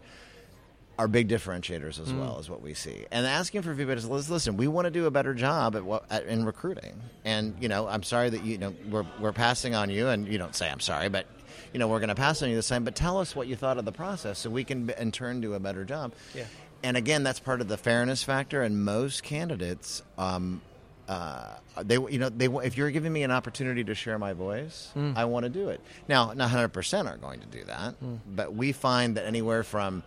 are 0.99 1.07
big 1.07 1.29
differentiators 1.29 2.01
as 2.01 2.13
mm. 2.13 2.19
well 2.19 2.39
as 2.41 2.51
what 2.51 2.61
we 2.61 2.75
see. 2.75 3.07
And 3.13 3.25
asking 3.25 3.63
for 3.63 3.75
feedback 3.75 3.99
is 3.99 4.09
listen, 4.09 4.57
we 4.57 4.67
want 4.67 4.87
to 4.87 4.91
do 4.91 5.07
a 5.07 5.11
better 5.11 5.33
job 5.33 5.77
at 5.77 5.85
what 5.85 6.05
at, 6.11 6.27
in 6.27 6.45
recruiting. 6.45 7.01
And 7.25 7.55
you 7.61 7.69
know, 7.69 7.87
I'm 7.87 8.03
sorry 8.03 8.31
that 8.31 8.45
you, 8.45 8.53
you 8.53 8.59
know 8.59 8.75
we're 8.91 9.07
we're 9.21 9.33
passing 9.33 9.75
on 9.75 9.91
you, 9.91 10.09
and 10.09 10.27
you 10.27 10.39
don't 10.39 10.55
say 10.55 10.69
I'm 10.69 10.81
sorry, 10.81 11.09
but 11.09 11.27
you 11.73 11.79
know, 11.79 11.89
we're 11.89 12.01
going 12.01 12.09
to 12.09 12.15
pass 12.15 12.43
on 12.43 12.49
you 12.49 12.57
this 12.57 12.69
time, 12.69 12.85
but 12.85 12.95
tell 12.95 13.19
us 13.19 13.35
what 13.37 13.47
you 13.47 13.57
thought 13.57 13.79
of 13.79 13.85
the 13.85 13.93
process 13.93 14.39
so 14.39 14.51
we 14.51 14.65
can 14.65 14.91
in 14.99 15.13
turn 15.13 15.41
do 15.41 15.55
a 15.55 15.61
better 15.61 15.85
job. 15.85 16.13
Yeah. 16.35 16.45
And 16.83 16.97
again, 16.97 17.23
that's 17.23 17.41
part 17.41 17.61
of 17.61 17.69
the 17.69 17.77
fairness 17.77 18.23
factor. 18.23 18.63
And 18.63 18.85
most 18.85 19.23
candidates, 19.23 20.03
um, 20.17 20.61
uh, 21.09 21.55
they 21.83 21.95
you 21.95 22.19
know 22.19 22.29
they 22.29 22.47
if 22.47 22.77
you're 22.77 22.91
giving 22.91 23.13
me 23.13 23.23
an 23.23 23.31
opportunity 23.31 23.83
to 23.85 23.95
share 23.95 24.19
my 24.19 24.35
voice, 24.35 24.91
mm. 24.97 25.17
I 25.17 25.25
want 25.25 25.45
to 25.45 25.51
do 25.51 25.71
it. 25.71 25.81
Now, 26.07 26.27
not 26.27 26.39
100 26.39 26.69
percent 26.69 27.09
are 27.09 27.17
going 27.17 27.41
to 27.41 27.47
do 27.47 27.65
that, 27.65 28.01
mm. 28.03 28.19
but 28.27 28.55
we 28.55 28.73
find 28.73 29.17
that 29.17 29.25
anywhere 29.25 29.63
from 29.63 30.03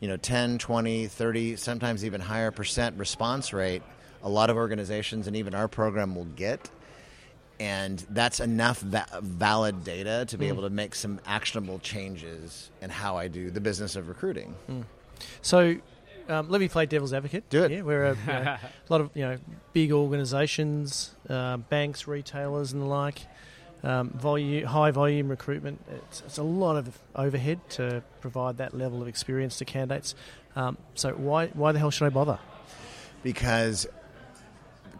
you 0.00 0.08
know 0.08 0.16
10, 0.16 0.58
20, 0.58 1.06
30, 1.06 1.56
sometimes 1.56 2.04
even 2.04 2.20
higher 2.20 2.50
percent 2.50 2.98
response 2.98 3.52
rate, 3.52 3.82
a 4.22 4.28
lot 4.28 4.50
of 4.50 4.56
organizations 4.56 5.26
and 5.26 5.36
even 5.36 5.54
our 5.54 5.68
program 5.68 6.14
will 6.14 6.26
get 6.26 6.70
and 7.62 8.04
that's 8.10 8.40
enough 8.40 8.80
va- 8.80 9.06
valid 9.22 9.84
data 9.84 10.24
to 10.26 10.36
be 10.36 10.46
mm. 10.46 10.48
able 10.48 10.62
to 10.62 10.70
make 10.70 10.96
some 10.96 11.20
actionable 11.24 11.78
changes 11.78 12.70
in 12.80 12.90
how 12.90 13.16
I 13.16 13.28
do 13.28 13.52
the 13.52 13.60
business 13.60 13.94
of 13.94 14.08
recruiting. 14.08 14.56
Mm. 14.68 14.82
So, 15.42 15.76
um, 16.28 16.50
let 16.50 16.60
me 16.60 16.66
play 16.66 16.86
devil's 16.86 17.12
advocate. 17.12 17.48
Do 17.50 17.62
it. 17.62 17.70
Yeah, 17.70 17.82
we're 17.82 18.04
a, 18.06 18.16
you 18.16 18.26
know, 18.26 18.40
a 18.40 18.60
lot 18.88 19.00
of 19.00 19.10
you 19.14 19.22
know 19.22 19.38
big 19.72 19.92
organisations, 19.92 21.14
uh, 21.28 21.58
banks, 21.58 22.08
retailers, 22.08 22.72
and 22.72 22.82
the 22.82 22.86
like. 22.86 23.20
Um, 23.84 24.10
volume, 24.10 24.64
high 24.64 24.92
volume 24.92 25.28
recruitment. 25.28 25.84
It's, 25.90 26.20
it's, 26.20 26.38
a 26.38 26.44
lot 26.44 26.76
of 26.76 26.96
overhead 27.16 27.58
to 27.70 28.04
provide 28.20 28.58
that 28.58 28.74
level 28.78 29.02
of 29.02 29.08
experience 29.08 29.58
to 29.58 29.64
candidates. 29.64 30.14
Um, 30.54 30.78
so 30.94 31.10
why 31.14 31.48
why 31.48 31.72
the 31.72 31.80
hell 31.80 31.90
should 31.90 32.06
I 32.06 32.10
bother? 32.10 32.38
Because 33.24 33.88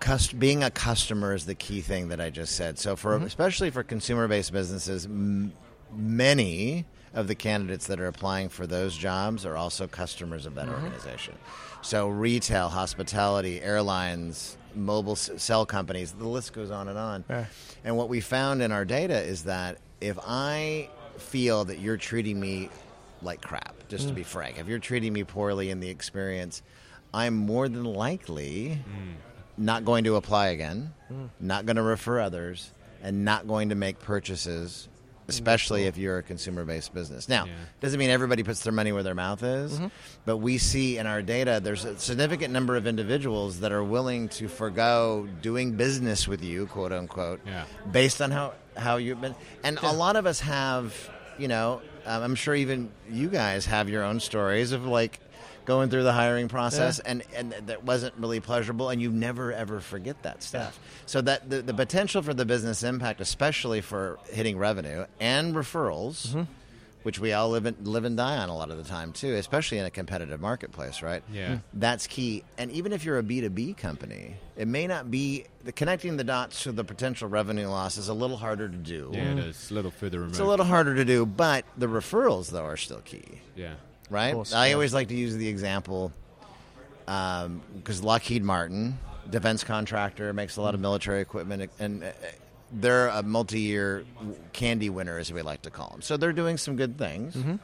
cust- 0.02 0.38
being 0.38 0.62
a 0.62 0.71
customer 0.71 1.32
is 1.32 1.47
the 1.47 1.54
key 1.54 1.80
thing 1.80 2.09
that 2.09 2.21
I 2.21 2.28
just 2.28 2.56
said. 2.56 2.78
So 2.78 2.97
for 2.97 3.16
mm-hmm. 3.16 3.25
especially 3.25 3.71
for 3.71 3.82
consumer 3.82 4.28
based 4.28 4.52
businesses, 4.52 5.06
m- 5.06 5.52
many 5.94 6.85
of 7.14 7.28
the 7.28 7.35
candidates 7.35 7.87
that 7.87 8.00
are 8.00 8.06
applying 8.06 8.49
for 8.49 8.66
those 8.66 8.97
jobs 8.97 9.47
are 9.47 9.56
also 9.56 9.87
customers 9.87 10.44
of 10.44 10.54
that 10.56 10.66
mm-hmm. 10.66 10.85
organization. 10.85 11.35
So 11.82 12.09
retail, 12.09 12.68
hospitality, 12.68 13.61
airlines, 13.61 14.56
mobile 14.75 15.16
cell 15.16 15.64
companies, 15.64 16.12
the 16.12 16.28
list 16.28 16.52
goes 16.52 16.71
on 16.71 16.88
and 16.88 16.99
on. 16.99 17.25
Yeah. 17.28 17.44
And 17.85 17.97
what 17.97 18.09
we 18.09 18.21
found 18.21 18.62
in 18.62 18.73
our 18.73 18.85
data 18.85 19.21
is 19.21 19.44
that 19.44 19.78
if 20.00 20.18
I 20.26 20.90
feel 21.18 21.64
that 21.66 21.78
you're 21.78 21.97
treating 21.97 22.40
me 22.40 22.71
like 23.21 23.40
crap, 23.40 23.75
just 23.88 24.06
mm. 24.06 24.09
to 24.09 24.14
be 24.14 24.23
frank, 24.23 24.59
if 24.59 24.66
you're 24.66 24.78
treating 24.78 25.12
me 25.12 25.23
poorly 25.23 25.71
in 25.71 25.80
the 25.80 25.88
experience, 25.88 26.62
I'm 27.14 27.35
more 27.35 27.68
than 27.68 27.85
likely 27.85 28.80
mm 28.88 29.32
not 29.56 29.85
going 29.85 30.04
to 30.04 30.16
apply 30.16 30.49
again, 30.49 30.92
mm. 31.12 31.28
not 31.40 31.66
going 31.66 31.76
to 31.76 31.82
refer 31.82 32.21
others, 32.21 32.71
and 33.02 33.25
not 33.25 33.47
going 33.47 33.68
to 33.71 33.75
make 33.75 33.99
purchases, 33.99 34.88
especially 35.28 35.85
if 35.85 35.97
you're 35.97 36.18
a 36.18 36.23
consumer 36.23 36.64
based 36.64 36.94
business. 36.94 37.28
Now, 37.28 37.47
yeah. 37.47 37.52
doesn't 37.80 37.99
mean 37.99 38.11
everybody 38.11 38.42
puts 38.42 38.62
their 38.62 38.73
money 38.73 38.92
where 38.92 39.02
their 39.02 39.14
mouth 39.14 39.42
is, 39.42 39.75
mm-hmm. 39.75 39.87
but 40.25 40.38
we 40.38 40.59
see 40.59 40.99
in 40.99 41.06
our 41.06 41.23
data 41.23 41.61
there's 41.62 41.85
a 41.85 41.99
significant 41.99 42.52
number 42.52 42.76
of 42.76 42.87
individuals 42.87 43.61
that 43.61 43.73
are 43.73 43.85
willing 43.85 44.28
to 44.30 44.49
forego 44.49 45.28
doing 45.40 45.73
business 45.73 46.26
with 46.28 46.42
you, 46.42 46.66
quote 46.66 46.92
unquote, 46.92 47.40
yeah. 47.47 47.64
based 47.90 48.23
on 48.23 48.30
how, 48.30 48.54
how 48.76 48.97
you've 48.97 49.21
been. 49.21 49.35
And 49.62 49.78
yeah. 49.82 49.90
a 49.90 49.92
lot 49.92 50.16
of 50.16 50.26
us 50.26 50.40
have, 50.40 51.11
you 51.38 51.49
know, 51.49 51.82
um, 52.06 52.23
I'm 52.23 52.35
sure 52.35 52.54
even 52.54 52.90
you 53.11 53.28
guys 53.28 53.66
have 53.66 53.88
your 53.88 54.02
own 54.02 54.21
stories 54.21 54.73
of 54.73 54.87
like, 54.87 55.21
going 55.64 55.90
through 55.90 56.02
the 56.02 56.12
hiring 56.12 56.49
process, 56.49 57.00
yeah. 57.04 57.11
and 57.11 57.23
and 57.35 57.52
that 57.66 57.85
wasn't 57.85 58.14
really 58.16 58.40
pleasurable, 58.40 58.88
and 58.88 59.00
you 59.00 59.11
never 59.11 59.52
ever 59.52 59.81
forget 59.81 60.23
that 60.23 60.42
stuff. 60.42 60.78
Yeah. 60.81 61.02
So 61.07 61.21
that 61.23 61.49
the, 61.49 61.62
the 61.62 61.75
potential 61.75 62.23
for 62.23 62.35
the 62.35 62.45
business 62.45 62.83
impact, 62.83 63.21
especially 63.21 63.81
for 63.81 64.19
hitting 64.31 64.59
revenue 64.59 65.07
and 65.21 65.54
referrals. 65.54 66.28
Mm-hmm. 66.28 66.42
Which 67.04 67.19
we 67.19 67.33
all 67.33 67.50
live 67.50 67.66
and 67.66 67.85
live 67.85 68.04
and 68.04 68.16
die 68.16 68.37
on 68.37 68.49
a 68.49 68.54
lot 68.57 68.71
of 68.71 68.76
the 68.76 68.85
time 68.85 69.12
too, 69.12 69.35
especially 69.35 69.78
in 69.78 69.85
a 69.85 69.90
competitive 69.90 70.40
marketplace, 70.40 71.02
right? 71.02 71.25
Yeah, 71.33 71.59
that's 71.75 72.07
key. 72.07 72.45
And 72.57 72.71
even 72.71 72.92
if 72.92 73.04
you're 73.04 73.19
a 73.19 73.25
B 73.25 73.40
two 73.40 73.50
B 73.50 73.75
company, 73.75 74.37
it 74.57 74.69
may 74.69 74.87
not 74.87 75.11
be 75.11 75.47
the 75.64 75.73
connecting 75.73 76.16
the 76.16 76.23
dots 76.23 76.62
to 76.62 76.71
the 76.71 76.85
potential 76.85 77.28
revenue 77.28 77.66
loss 77.66 77.99
is 77.99 78.07
a 78.07 78.14
little 78.14 78.37
harder 78.37 78.69
to 78.69 78.76
do. 78.76 79.11
Yeah, 79.12 79.33
it 79.33 79.38
is 79.38 79.73
a 79.73 79.75
little 79.75 79.90
further 79.90 80.19
removed. 80.19 80.35
It's 80.35 80.40
a 80.40 80.45
little 80.45 80.64
harder 80.64 80.95
to 80.95 81.04
do, 81.04 81.26
but 81.26 81.64
the 81.76 81.88
referrals 81.88 82.52
though 82.52 82.62
are 82.62 82.76
still 82.76 83.00
key. 83.00 83.40
Yeah, 83.57 83.75
right? 84.12 84.35
course, 84.35 84.52
I 84.52 84.69
yeah. 84.69 84.75
always 84.75 84.95
like 84.95 85.09
to 85.09 85.16
use 85.16 85.37
the 85.37 85.49
example 85.49 86.12
because 87.07 88.02
Lockheed 88.02 88.42
Martin, 88.45 88.99
defense 89.28 89.64
contractor, 89.64 90.33
makes 90.33 90.57
a 90.57 90.62
lot 90.62 90.75
of 90.75 90.81
Mm. 90.81 90.83
military 90.83 91.21
equipment, 91.21 91.71
and 91.78 92.04
uh, 92.04 92.12
they're 92.73 93.09
a 93.09 93.23
multi-year 93.23 94.04
CandE 94.52 94.88
winner, 94.90 95.19
as 95.19 95.33
we 95.33 95.42
like 95.42 95.62
to 95.62 95.71
call 95.71 95.90
them. 95.90 96.02
So 96.02 96.16
they're 96.16 96.33
doing 96.33 96.57
some 96.57 96.76
good 96.76 96.97
things. 96.97 97.35
Mm-hmm. 97.35 97.57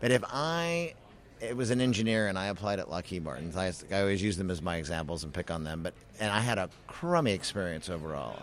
But 0.00 0.10
if 0.10 0.24
I 0.26 0.94
it 1.40 1.56
was 1.56 1.70
an 1.70 1.80
engineer 1.80 2.26
and 2.28 2.38
I 2.38 2.46
applied 2.46 2.80
at 2.80 2.90
Lockheed 2.90 3.24
Martin, 3.24 3.50
I, 3.56 3.72
I 3.90 4.00
always 4.00 4.22
use 4.22 4.36
them 4.36 4.50
as 4.50 4.60
my 4.60 4.76
examples 4.76 5.24
and 5.24 5.32
pick 5.32 5.50
on 5.50 5.64
them. 5.64 5.82
But 5.82 5.94
and 6.18 6.30
I 6.30 6.40
had 6.40 6.58
a 6.58 6.68
crummy 6.86 7.32
experience 7.32 7.88
overall. 7.88 8.38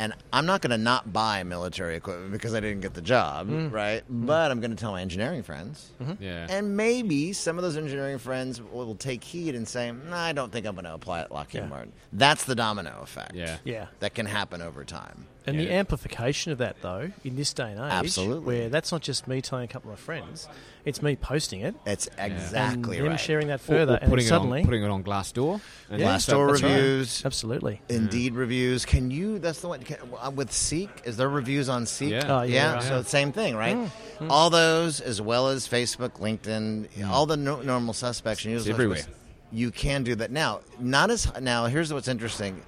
And 0.00 0.14
I'm 0.32 0.46
not 0.46 0.62
going 0.62 0.70
to 0.70 0.78
not 0.78 1.12
buy 1.12 1.42
military 1.42 1.94
equipment 1.94 2.32
because 2.32 2.54
I 2.54 2.60
didn't 2.60 2.80
get 2.80 2.94
the 2.94 3.02
job, 3.02 3.48
Mm. 3.50 3.70
right? 3.70 4.02
But 4.08 4.50
I'm 4.50 4.58
going 4.58 4.70
to 4.70 4.76
tell 4.76 4.92
my 4.92 5.02
engineering 5.02 5.42
friends. 5.42 5.90
Yeah. 6.18 6.46
And 6.48 6.74
maybe 6.74 7.34
some 7.34 7.58
of 7.58 7.62
those 7.62 7.76
engineering 7.76 8.16
friends 8.18 8.62
will, 8.62 8.86
will 8.86 8.94
take 8.94 9.22
heed 9.22 9.54
and 9.54 9.68
say, 9.68 9.92
nah, 9.92 10.16
I 10.18 10.32
don't 10.32 10.50
think 10.50 10.64
I'm 10.66 10.74
going 10.74 10.86
to 10.86 10.94
apply 10.94 11.20
at 11.20 11.30
Lockheed 11.30 11.60
Yeah. 11.62 11.68
Martin. 11.68 11.92
That's 12.14 12.44
the 12.46 12.54
domino 12.54 13.00
effect. 13.02 13.34
Yeah. 13.34 13.58
Yeah. 13.64 13.88
That 13.98 14.14
can 14.14 14.24
happen 14.24 14.62
over 14.62 14.84
time. 14.84 15.26
And 15.50 15.60
the 15.60 15.72
amplification 15.72 16.52
of 16.52 16.58
that, 16.58 16.76
though, 16.82 17.10
in 17.24 17.36
this 17.36 17.52
day 17.52 17.70
and 17.72 17.78
age, 17.80 17.92
Absolutely. 17.92 18.44
where 18.60 18.68
that's 18.68 18.92
not 18.92 19.02
just 19.02 19.28
me 19.28 19.40
telling 19.40 19.64
a 19.64 19.68
couple 19.68 19.92
of 19.92 19.98
friends, 19.98 20.48
it's 20.84 21.02
me 21.02 21.16
posting 21.16 21.60
it, 21.60 21.74
It's 21.84 22.08
exactly 22.18 22.96
and 22.96 23.04
them 23.06 23.10
right. 23.12 23.20
sharing 23.20 23.48
that 23.48 23.60
further, 23.60 23.94
or 23.94 23.98
and 23.98 24.10
putting, 24.10 24.26
suddenly, 24.26 24.60
it 24.60 24.62
on, 24.62 24.66
putting 24.66 24.82
it 24.82 24.88
on 24.88 25.04
Glassdoor. 25.04 25.60
And 25.90 26.00
Yeah, 26.00 26.14
Glassdoor 26.16 26.48
that's 26.52 26.62
right. 26.62 26.72
reviews, 26.72 27.22
absolutely, 27.26 27.80
Indeed 27.88 28.34
reviews. 28.34 28.84
Can 28.86 29.10
you? 29.10 29.38
That's 29.38 29.60
the 29.60 29.68
one 29.68 29.82
can, 29.82 29.98
uh, 30.22 30.30
with 30.30 30.52
Seek. 30.52 30.88
Is 31.04 31.16
there 31.16 31.28
reviews 31.28 31.68
on 31.68 31.86
Seek? 31.86 32.12
Yeah. 32.12 32.38
Oh, 32.38 32.42
yeah, 32.42 32.74
right. 32.74 32.82
So 32.82 33.02
same 33.02 33.32
thing, 33.32 33.56
right? 33.56 33.76
Mm, 33.76 33.90
mm. 34.20 34.30
All 34.30 34.48
those, 34.50 35.00
as 35.00 35.20
well 35.20 35.48
as 35.48 35.68
Facebook, 35.68 36.12
LinkedIn, 36.20 36.88
mm. 36.88 37.08
all 37.08 37.26
the 37.26 37.36
no, 37.36 37.60
normal 37.62 37.92
suspects. 37.92 38.44
and 38.44 38.54
It's 38.54 38.66
everywhere. 38.66 38.98
suspects, 38.98 39.18
You 39.52 39.70
can 39.70 40.02
do 40.04 40.14
that 40.16 40.30
now. 40.30 40.60
Not 40.78 41.10
as 41.10 41.30
now. 41.40 41.66
Here's 41.66 41.92
what's 41.92 42.08
interesting. 42.08 42.62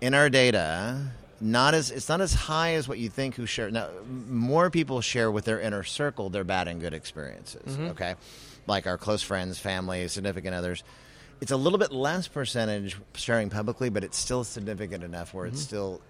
In 0.00 0.14
our 0.14 0.30
data, 0.30 0.98
not 1.40 1.74
as 1.74 1.90
it's 1.90 2.08
not 2.08 2.20
as 2.20 2.34
high 2.34 2.74
as 2.74 2.86
what 2.88 2.98
you 2.98 3.08
think 3.08 3.34
who 3.34 3.46
share. 3.46 3.70
Now, 3.70 3.88
more 4.28 4.70
people 4.70 5.00
share 5.00 5.30
with 5.30 5.44
their 5.44 5.60
inner 5.60 5.82
circle 5.82 6.30
their 6.30 6.44
bad 6.44 6.68
and 6.68 6.80
good 6.80 6.94
experiences. 6.94 7.74
Mm-hmm. 7.74 7.88
Okay, 7.88 8.14
like 8.66 8.86
our 8.86 8.98
close 8.98 9.22
friends, 9.22 9.58
family, 9.58 10.06
significant 10.08 10.54
others. 10.54 10.84
It's 11.40 11.52
a 11.52 11.56
little 11.56 11.78
bit 11.78 11.90
less 11.90 12.28
percentage 12.28 12.98
sharing 13.14 13.48
publicly, 13.48 13.88
but 13.88 14.04
it's 14.04 14.18
still 14.18 14.44
significant 14.44 15.02
enough 15.02 15.32
where 15.32 15.46
it's 15.46 15.60
mm-hmm. 15.60 15.66
still 15.66 16.00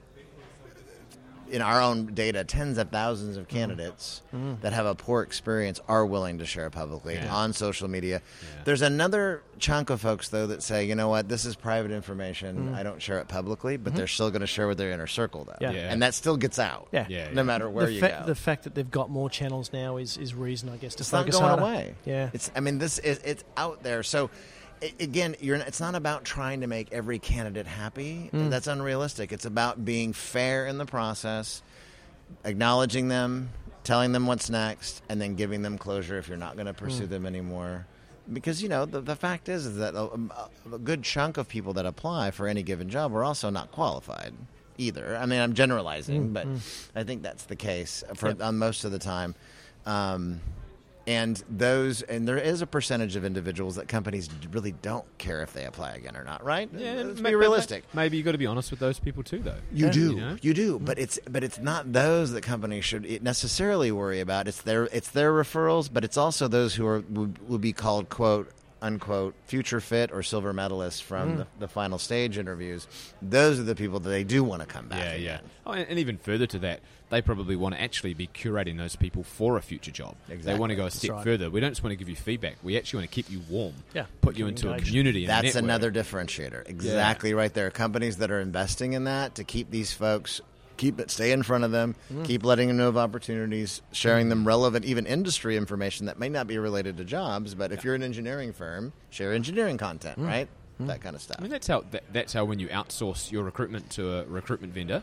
in 1.50 1.62
our 1.62 1.80
own 1.80 2.14
data, 2.14 2.45
tens 2.45 2.78
of 2.78 2.90
thousands 2.90 3.37
of 3.37 3.49
candidates 3.49 4.23
that 4.62 4.73
have 4.73 4.87
a 4.87 4.95
poor 4.95 5.23
experience 5.23 5.80
are 5.88 6.07
willing 6.07 6.38
to 6.38 6.47
share 6.47 6.71
publicly 6.71 7.14
Yeah. 7.14 7.35
on 7.35 7.52
social 7.52 7.88
media. 7.88 8.23
There's 8.64 8.83
another 8.83 9.42
chunk 9.59 9.90
of 9.90 10.00
folks, 10.00 10.28
though, 10.28 10.47
that 10.49 10.62
say, 10.62 10.85
you 10.87 10.95
know 10.95 11.09
what, 11.09 11.28
this 11.28 11.45
is 11.45 11.57
private 11.57 11.90
information. 11.90 12.57
Mm-hmm. 12.57 12.75
I 12.75 12.83
don't 12.83 13.02
share 13.02 13.19
it 13.19 13.28
publicly, 13.28 13.76
but 13.76 13.90
mm-hmm. 13.90 13.99
they're 13.99 14.07
still 14.07 14.30
going 14.30 14.40
to 14.40 14.47
share 14.47 14.69
with 14.69 14.78
their 14.78 14.92
inner 14.92 15.07
circle, 15.07 15.45
though. 15.45 15.57
Yeah. 15.61 15.73
Yeah. 15.73 15.92
And 15.92 16.02
that 16.02 16.14
still 16.14 16.37
gets 16.37 16.59
out, 16.59 16.88
Yeah. 16.92 17.07
Yeah, 17.09 17.28
no 17.33 17.42
matter 17.45 17.69
where 17.69 17.87
the, 17.87 17.92
you 17.92 18.00
fa- 18.00 18.19
go. 18.21 18.26
the 18.26 18.35
fact 18.35 18.64
that 18.64 18.75
they've 18.75 18.90
got 18.90 19.11
more 19.11 19.28
channels 19.28 19.73
now 19.73 19.97
is, 19.97 20.16
is 20.16 20.35
reason, 20.35 20.69
I 20.69 20.76
guess, 20.76 20.95
to 20.97 21.02
it's 21.02 21.12
not 21.12 21.21
focus 21.23 21.35
going 21.37 21.49
harder. 21.49 21.62
away. 21.62 21.95
Yeah, 22.04 22.30
It's. 22.33 22.50
I 22.54 22.61
mean, 22.61 22.78
this 22.78 22.99
is. 22.99 23.19
It's 23.25 23.45
out 23.57 23.83
there. 23.83 24.02
So, 24.02 24.26
i- 24.26 24.28
again, 24.99 25.37
you're. 25.40 25.56
It's 25.56 25.80
not 25.80 25.94
about 25.94 26.25
trying 26.25 26.60
to 26.62 26.66
make 26.66 26.92
every 26.92 27.18
candidate 27.18 27.66
happy. 27.66 28.30
Mm. 28.32 28.50
That's 28.50 28.66
unrealistic. 28.66 29.32
It's 29.32 29.44
about 29.44 29.84
being 29.84 30.12
fair 30.12 30.66
in 30.66 30.78
the 30.78 30.87
process, 30.87 31.62
acknowledging 32.44 33.08
them, 33.08 33.50
telling 33.84 34.12
them 34.12 34.26
what's 34.26 34.50
next, 34.50 35.02
and 35.08 35.20
then 35.20 35.34
giving 35.34 35.62
them 35.62 35.78
closure 35.78 36.18
if 36.18 36.28
you're 36.28 36.37
not 36.38 36.54
going 36.54 36.66
to 36.66 36.75
pursue 36.75 37.04
Mm. 37.06 37.10
them 37.10 37.26
anymore. 37.26 37.87
Because 38.32 38.62
you 38.62 38.68
know 38.68 38.84
the, 38.87 39.00
the 39.00 39.16
fact 39.16 39.49
is, 39.49 39.66
is 39.66 39.76
that 39.78 39.94
a, 39.94 40.08
a 40.72 40.78
good 40.78 41.02
chunk 41.02 41.37
of 41.37 41.49
people 41.49 41.72
that 41.75 41.87
apply 41.87 42.30
for 42.30 42.46
any 42.46 42.62
given 42.62 42.88
job 42.88 43.14
are 43.14 43.25
also 43.25 43.50
not 43.50 43.72
qualified 43.72 44.32
either. 44.78 45.16
I 45.16 45.26
mean, 45.26 45.40
I'm 45.40 45.52
generalizing, 45.54 46.32
but 46.32 46.46
I 46.94 47.02
think 47.02 47.22
that's 47.22 47.44
the 47.44 47.56
case 47.56 48.04
for 48.14 48.28
Mm, 48.28 48.38
Yep. 48.38 48.42
on 48.46 48.58
most 48.58 48.84
of 48.84 48.92
the 48.92 48.99
time. 49.00 49.34
Um, 49.84 50.40
and 51.11 51.43
those, 51.50 52.02
and 52.02 52.26
there 52.29 52.38
is 52.38 52.62
a 52.62 52.67
percentage 52.67 53.17
of 53.17 53.25
individuals 53.25 53.75
that 53.76 53.88
companies 53.88 54.29
really 54.52 54.73
don't 54.83 55.05
care 55.19 55.43
if 55.43 55.52
they 55.52 55.64
apply 55.64 55.90
again 55.93 56.17
or 56.17 56.23
not, 56.25 56.45
right? 56.45 56.69
Yeah, 56.76 57.02
Let's 57.05 57.21
be 57.21 57.35
realistic. 57.35 57.83
Maybe 57.93 58.17
you 58.17 58.23
got 58.23 58.33
to 58.33 58.38
be 58.38 58.47
honest 58.47 58.71
with 58.71 58.79
those 58.81 58.99
people 59.00 59.23
too, 59.23 59.40
though. 59.40 59.57
You 59.73 59.87
Yeah. 59.87 59.93
do, 59.93 60.00
You 60.00 60.17
know? 60.17 60.37
you 60.40 60.55
do, 60.55 60.79
but 60.79 60.99
it's 60.99 61.19
but 61.29 61.43
it's 61.43 61.59
not 61.59 61.93
those 61.93 62.31
that 62.33 62.43
companies 62.43 62.85
should 62.85 63.23
necessarily 63.23 63.90
worry 63.90 64.21
about. 64.21 64.47
It's 64.47 64.62
their 64.62 64.85
it's 64.85 65.09
their 65.11 65.33
referrals, 65.33 65.90
but 65.93 66.05
it's 66.05 66.17
also 66.17 66.47
those 66.49 66.75
who 66.76 66.87
are 66.87 67.00
would, 67.09 67.38
would 67.49 67.61
be 67.61 67.73
called 67.73 68.09
quote 68.09 68.49
unquote 68.82 69.34
future 69.44 69.80
fit 69.80 70.10
or 70.12 70.22
silver 70.22 70.52
medalists 70.52 71.02
from 71.02 71.30
hmm. 71.30 71.37
the, 71.38 71.46
the 71.60 71.68
final 71.68 71.99
stage 71.99 72.38
interviews. 72.38 72.87
Those 73.22 73.58
are 73.60 73.64
the 73.64 73.75
people 73.75 74.00
that 74.00 74.08
they 74.08 74.25
do 74.25 74.42
want 74.44 74.62
to 74.62 74.66
come 74.66 74.88
back. 74.88 75.04
Yeah, 75.04 75.14
yeah. 75.14 75.40
Oh, 75.66 75.72
and, 75.72 75.88
and 75.88 75.99
even 75.99 76.16
further 76.18 76.46
to 76.49 76.58
that, 76.60 76.80
they 77.10 77.20
probably 77.20 77.56
want 77.56 77.75
to 77.75 77.80
actually 77.80 78.14
be 78.14 78.28
curating 78.28 78.78
those 78.78 78.96
people 78.96 79.25
for 79.25 79.56
a 79.56 79.62
future 79.62 79.90
job. 79.90 80.14
Exactly. 80.28 80.52
They 80.52 80.58
want 80.58 80.70
to 80.70 80.76
go 80.76 80.87
a 80.87 80.90
step 80.90 81.10
right. 81.10 81.25
further. 81.25 81.50
We 81.50 81.60
don't 81.60 81.72
just 81.72 81.82
want 81.82 81.92
to 81.92 81.96
give 81.96 82.08
you 82.08 82.16
feedback. 82.16 82.56
We 82.62 82.78
actually 82.78 82.99
want 82.99 83.10
to 83.10 83.14
keep 83.14 83.30
you 83.30 83.42
warm. 83.50 83.75
Yeah, 83.94 84.06
Put 84.20 84.37
you 84.37 84.44
you 84.44 84.49
into 84.49 84.68
engaged. 84.68 84.87
a 84.87 84.88
community. 84.88 85.25
And 85.25 85.32
a 85.32 85.42
That's 85.42 85.56
another 85.56 85.90
differentiator. 85.90 86.68
Exactly 86.68 87.34
right 87.34 87.52
there. 87.52 87.70
Companies 87.70 88.18
that 88.18 88.30
are 88.30 88.40
investing 88.40 88.92
in 88.92 89.04
that 89.04 89.34
to 89.34 89.44
keep 89.44 89.70
these 89.70 89.92
folks 89.92 90.40
keep 90.80 90.99
it 90.99 91.10
stay 91.10 91.30
in 91.30 91.42
front 91.42 91.62
of 91.62 91.70
them, 91.70 91.94
Mm. 92.12 92.25
keep 92.25 92.42
letting 92.42 92.68
them 92.68 92.78
know 92.78 92.88
of 92.88 92.96
opportunities, 92.96 93.82
sharing 93.92 94.30
them 94.30 94.46
relevant 94.49 94.84
even 94.87 95.04
industry 95.06 95.56
information 95.58 96.06
that 96.06 96.18
may 96.18 96.28
not 96.30 96.46
be 96.46 96.56
related 96.58 96.96
to 96.96 97.04
jobs, 97.04 97.54
but 97.54 97.70
if 97.70 97.84
you're 97.84 97.94
an 97.94 98.02
engineering 98.02 98.52
firm, 98.54 98.92
share 99.10 99.32
engineering 99.34 99.76
content, 99.76 100.18
Mm. 100.18 100.26
right? 100.26 100.49
That 100.80 101.02
kind 101.02 101.14
of 101.14 101.20
stuff. 101.20 101.37
I 101.38 101.42
mean, 101.42 101.50
that's 101.50 101.66
how 101.66 101.84
that, 101.90 102.04
that's 102.10 102.32
how 102.32 102.46
when 102.46 102.58
you 102.58 102.68
outsource 102.68 103.30
your 103.30 103.44
recruitment 103.44 103.90
to 103.90 104.20
a 104.20 104.25
recruitment 104.25 104.72
vendor, 104.72 105.02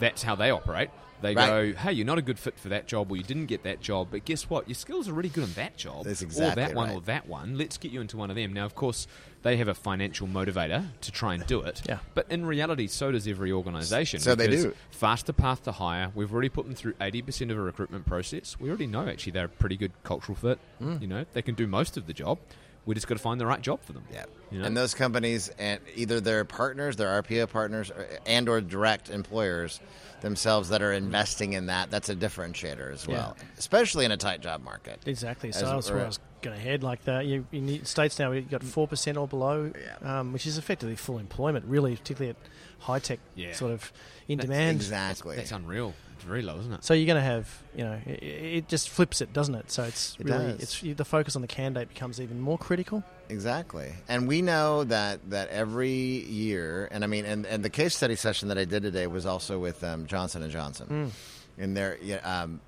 that's 0.00 0.22
how 0.22 0.34
they 0.34 0.50
operate. 0.50 0.90
They 1.22 1.34
Right. 1.34 1.72
go, 1.72 1.78
"Hey, 1.80 1.92
you're 1.92 2.04
not 2.04 2.18
a 2.18 2.22
good 2.22 2.38
fit 2.38 2.58
for 2.58 2.68
that 2.68 2.86
job, 2.86 3.10
or 3.10 3.16
you 3.16 3.22
didn't 3.22 3.46
get 3.46 3.62
that 3.62 3.80
job, 3.80 4.08
but 4.10 4.26
guess 4.26 4.50
what? 4.50 4.68
Your 4.68 4.74
skills 4.74 5.08
are 5.08 5.14
really 5.14 5.30
good 5.30 5.44
on 5.44 5.52
that 5.54 5.74
job, 5.76 6.04
That's 6.04 6.20
or 6.20 6.26
exactly 6.26 6.62
that 6.64 6.74
one, 6.74 6.90
or 6.90 7.00
that 7.02 7.26
one. 7.28 7.56
Let's 7.56 7.78
get 7.78 7.92
you 7.92 8.02
into 8.02 8.18
one 8.18 8.28
of 8.28 8.36
them." 8.36 8.52
Now, 8.52 8.66
of 8.66 8.74
course, 8.74 9.06
they 9.42 9.56
have 9.56 9.68
a 9.68 9.74
financial 9.74 10.26
motivator 10.26 10.88
to 11.00 11.12
try 11.12 11.32
and 11.32 11.46
do 11.46 11.62
it. 11.62 11.80
Yeah. 11.88 11.98
But 12.14 12.26
in 12.30 12.44
reality, 12.44 12.88
so 12.88 13.10
does 13.10 13.26
every 13.26 13.50
organisation. 13.52 14.20
So 14.20 14.34
they 14.34 14.48
do. 14.48 14.74
Faster 14.90 15.32
path 15.32 15.62
to 15.62 15.72
hire. 15.72 16.10
We've 16.14 16.32
already 16.32 16.50
put 16.50 16.66
them 16.66 16.74
through 16.74 16.94
eighty 17.00 17.22
percent 17.22 17.50
of 17.50 17.56
a 17.56 17.62
recruitment 17.62 18.04
process. 18.04 18.58
We 18.60 18.68
already 18.68 18.86
know 18.88 19.08
actually 19.08 19.32
they're 19.32 19.46
a 19.46 19.48
pretty 19.48 19.76
good 19.78 19.92
cultural 20.02 20.36
fit. 20.36 20.58
Mm. 20.82 21.00
You 21.00 21.06
know, 21.06 21.24
they 21.32 21.42
can 21.42 21.54
do 21.54 21.66
most 21.66 21.96
of 21.96 22.06
the 22.06 22.12
job. 22.12 22.38
We 22.86 22.94
just 22.94 23.06
got 23.06 23.14
to 23.16 23.22
find 23.22 23.40
the 23.40 23.46
right 23.46 23.62
job 23.62 23.80
for 23.82 23.92
them. 23.94 24.04
Yeah, 24.12 24.24
You 24.50 24.58
know? 24.58 24.66
and 24.66 24.76
those 24.76 24.92
companies, 24.94 25.50
and 25.58 25.80
either 25.94 26.20
their 26.20 26.44
partners, 26.44 26.96
their 26.96 27.22
RPO 27.22 27.48
partners, 27.50 27.90
or, 27.90 28.06
and 28.26 28.48
or 28.48 28.60
direct 28.60 29.08
employers 29.08 29.80
themselves 30.20 30.68
that 30.70 30.82
are 30.82 30.92
investing 30.92 31.54
in 31.54 31.66
that. 31.66 31.90
That's 31.90 32.08
a 32.08 32.14
differentiator 32.16 32.92
as 32.92 33.06
well, 33.08 33.36
especially 33.58 34.04
in 34.04 34.12
a 34.12 34.16
tight 34.16 34.40
job 34.42 34.62
market. 34.62 35.00
Exactly. 35.06 35.52
So 35.52 35.66
that's 35.66 35.86
where 35.88 35.96
we're- 35.96 36.04
I 36.04 36.08
was 36.08 36.18
going 36.42 36.56
to 36.56 36.62
head. 36.62 36.82
Like 36.82 37.04
that, 37.04 37.24
you 37.26 37.46
in 37.52 37.66
the 37.66 37.84
states 37.84 38.18
now 38.18 38.32
you've 38.32 38.50
got 38.50 38.62
four 38.62 38.86
percent 38.86 39.16
or 39.16 39.26
below, 39.26 39.72
Yeah. 40.02 40.20
um, 40.20 40.32
which 40.32 40.46
is 40.46 40.58
effectively 40.58 40.96
full 40.96 41.18
employment. 41.18 41.64
Really, 41.66 41.96
particularly 41.96 42.30
at 42.30 42.36
high 42.80 42.98
tech, 42.98 43.18
Yeah. 43.34 43.52
sort 43.54 43.72
of 43.72 43.92
in 44.28 44.38
That's 44.38 44.48
demand. 44.50 44.76
Exactly. 44.76 45.36
That's 45.36 45.52
unreal. 45.52 45.94
It's 46.24 46.28
very 46.30 46.40
low, 46.40 46.58
isn't 46.58 46.72
it? 46.72 46.82
So 46.82 46.94
you're 46.94 47.06
going 47.06 47.18
to 47.22 47.22
have, 47.22 47.62
you 47.76 47.84
know, 47.84 48.00
it, 48.06 48.22
it 48.22 48.68
just 48.68 48.88
flips 48.88 49.20
it, 49.20 49.34
doesn't 49.34 49.54
it? 49.54 49.70
So 49.70 49.82
it's 49.82 50.16
It 50.18 50.24
really, 50.24 50.52
does. 50.52 50.80
it's 50.82 50.96
the 50.96 51.04
focus 51.04 51.36
on 51.36 51.42
the 51.42 51.48
candidate 51.48 51.90
becomes 51.90 52.18
even 52.18 52.40
more 52.40 52.56
critical. 52.56 53.04
Exactly, 53.28 53.92
and 54.08 54.26
we 54.26 54.40
know 54.40 54.84
that 54.84 55.30
that 55.30 55.48
every 55.50 55.90
year, 55.90 56.88
and 56.90 57.04
I 57.04 57.06
mean, 57.06 57.26
and, 57.26 57.44
and 57.46 57.62
the 57.62 57.70
case 57.70 57.94
study 57.94 58.16
session 58.16 58.48
that 58.48 58.56
I 58.58 58.64
did 58.64 58.82
today 58.82 59.06
was 59.06 59.26
also 59.26 59.58
with 59.58 59.84
um, 59.84 60.06
Johnson 60.06 60.42
and 60.42 60.50
Johnson, 60.52 61.12
and 61.58 61.76
they're 61.76 61.98
um, 62.24 62.60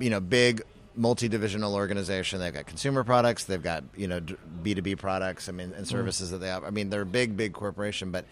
you 0.00 0.10
know 0.10 0.20
big 0.20 0.62
multi-divisional 0.96 1.74
organization. 1.74 2.38
They've 2.38 2.54
got 2.54 2.66
consumer 2.66 3.02
products, 3.02 3.44
they've 3.44 3.62
got 3.62 3.82
you 3.96 4.06
know 4.08 4.20
B 4.62 4.74
two 4.74 4.82
B 4.82 4.94
products. 4.96 5.48
I 5.48 5.52
mean, 5.52 5.72
and 5.76 5.86
services 5.86 6.30
that 6.30 6.38
they 6.38 6.48
have. 6.48 6.62
I 6.64 6.70
mean, 6.70 6.90
they're 6.90 7.02
a 7.02 7.06
big, 7.06 7.36
big 7.36 7.52
corporation, 7.52 8.10
but 8.12 8.24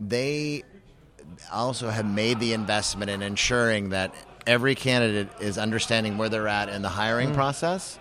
they 0.00 0.62
also 1.52 1.90
have 1.90 2.06
made 2.06 2.40
the 2.40 2.52
investment 2.52 3.10
in 3.10 3.22
ensuring 3.22 3.90
that 3.90 4.14
every 4.46 4.74
candidate 4.74 5.28
is 5.40 5.58
understanding 5.58 6.18
where 6.18 6.28
they're 6.28 6.48
at 6.48 6.68
in 6.68 6.82
the 6.82 6.88
hiring 6.88 7.30
mm. 7.30 7.34
process 7.34 7.98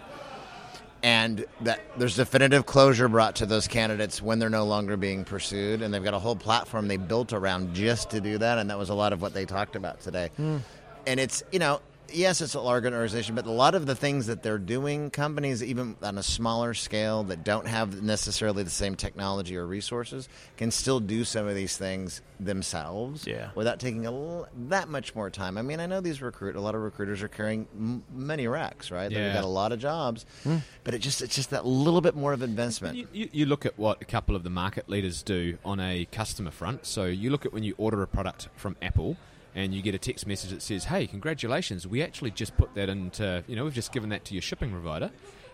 and 1.03 1.45
that 1.61 1.81
there's 1.97 2.15
definitive 2.15 2.65
closure 2.65 3.09
brought 3.09 3.35
to 3.35 3.45
those 3.45 3.67
candidates 3.67 4.21
when 4.21 4.39
they're 4.39 4.49
no 4.49 4.63
longer 4.63 4.95
being 4.95 5.25
pursued 5.25 5.81
and 5.81 5.93
they've 5.93 6.03
got 6.03 6.13
a 6.13 6.19
whole 6.19 6.35
platform 6.35 6.87
they 6.87 6.97
built 6.97 7.33
around 7.33 7.73
just 7.75 8.09
to 8.09 8.21
do 8.21 8.37
that 8.37 8.57
and 8.57 8.69
that 8.69 8.79
was 8.79 8.89
a 8.89 8.93
lot 8.93 9.11
of 9.11 9.21
what 9.21 9.33
they 9.33 9.45
talked 9.45 9.75
about 9.75 9.99
today. 9.99 10.29
Mm. 10.39 10.61
And 11.05 11.19
it's 11.19 11.43
you 11.51 11.59
know 11.59 11.81
yes, 12.13 12.41
it's 12.41 12.53
a 12.53 12.61
large 12.61 12.83
organization, 12.85 13.35
but 13.35 13.45
a 13.45 13.51
lot 13.51 13.75
of 13.75 13.85
the 13.85 13.95
things 13.95 14.27
that 14.27 14.43
they're 14.43 14.57
doing, 14.57 15.09
companies 15.09 15.63
even 15.63 15.95
on 16.01 16.17
a 16.17 16.23
smaller 16.23 16.73
scale 16.73 17.23
that 17.25 17.43
don't 17.43 17.67
have 17.67 18.01
necessarily 18.01 18.63
the 18.63 18.69
same 18.69 18.95
technology 18.95 19.57
or 19.57 19.65
resources, 19.65 20.29
can 20.57 20.71
still 20.71 20.99
do 20.99 21.23
some 21.23 21.47
of 21.47 21.55
these 21.55 21.77
things 21.77 22.21
themselves 22.39 23.25
Yeah. 23.27 23.49
without 23.55 23.79
taking 23.79 24.05
a 24.05 24.11
l- 24.11 24.47
that 24.69 24.89
much 24.89 25.15
more 25.15 25.29
time. 25.29 25.57
I 25.57 25.61
mean, 25.61 25.79
I 25.79 25.85
know 25.85 26.01
these 26.01 26.21
recruit 26.21 26.55
a 26.55 26.61
lot 26.61 26.75
of 26.75 26.81
recruiters 26.81 27.21
are 27.23 27.27
carrying 27.27 27.67
m- 27.75 28.03
many 28.13 28.47
racks, 28.47 28.91
right? 28.91 29.11
Yeah. 29.11 29.25
They've 29.25 29.33
got 29.33 29.43
a 29.43 29.47
lot 29.47 29.71
of 29.71 29.79
jobs, 29.79 30.25
hmm. 30.43 30.57
but 30.83 30.93
it 30.93 30.99
just 30.99 31.21
it's 31.21 31.35
just 31.35 31.49
that 31.49 31.65
little 31.65 32.01
bit 32.01 32.15
more 32.15 32.33
of 32.33 32.41
investment. 32.41 32.95
You, 32.97 33.07
you, 33.11 33.29
you 33.31 33.45
look 33.45 33.65
at 33.65 33.77
what 33.77 34.01
a 34.01 34.05
couple 34.05 34.35
of 34.35 34.43
the 34.43 34.49
market 34.49 34.89
leaders 34.89 35.23
do 35.23 35.57
on 35.65 35.79
a 35.79 36.05
customer 36.11 36.51
front. 36.51 36.85
So 36.85 37.05
you 37.05 37.29
look 37.29 37.45
at 37.45 37.53
when 37.53 37.63
you 37.63 37.73
order 37.77 38.01
a 38.01 38.07
product 38.07 38.49
from 38.55 38.75
Apple 38.81 39.17
and 39.55 39.73
you 39.73 39.81
get 39.81 39.95
a 39.95 39.99
text 39.99 40.27
message 40.27 40.51
that 40.51 40.61
says, 40.61 40.85
"Hey, 40.85 41.07
congratulations! 41.07 41.87
We 41.87 42.01
actually 42.01 42.31
just 42.31 42.57
put 42.57 42.73
that 42.75 42.89
into 42.89 43.43
you 43.47 43.55
know 43.55 43.63
we've 43.63 43.73
just 43.73 43.91
given 43.91 44.09
that 44.09 44.25
to 44.25 44.33
your 44.33 44.41
shipping 44.41 44.71
provider." 44.71 45.11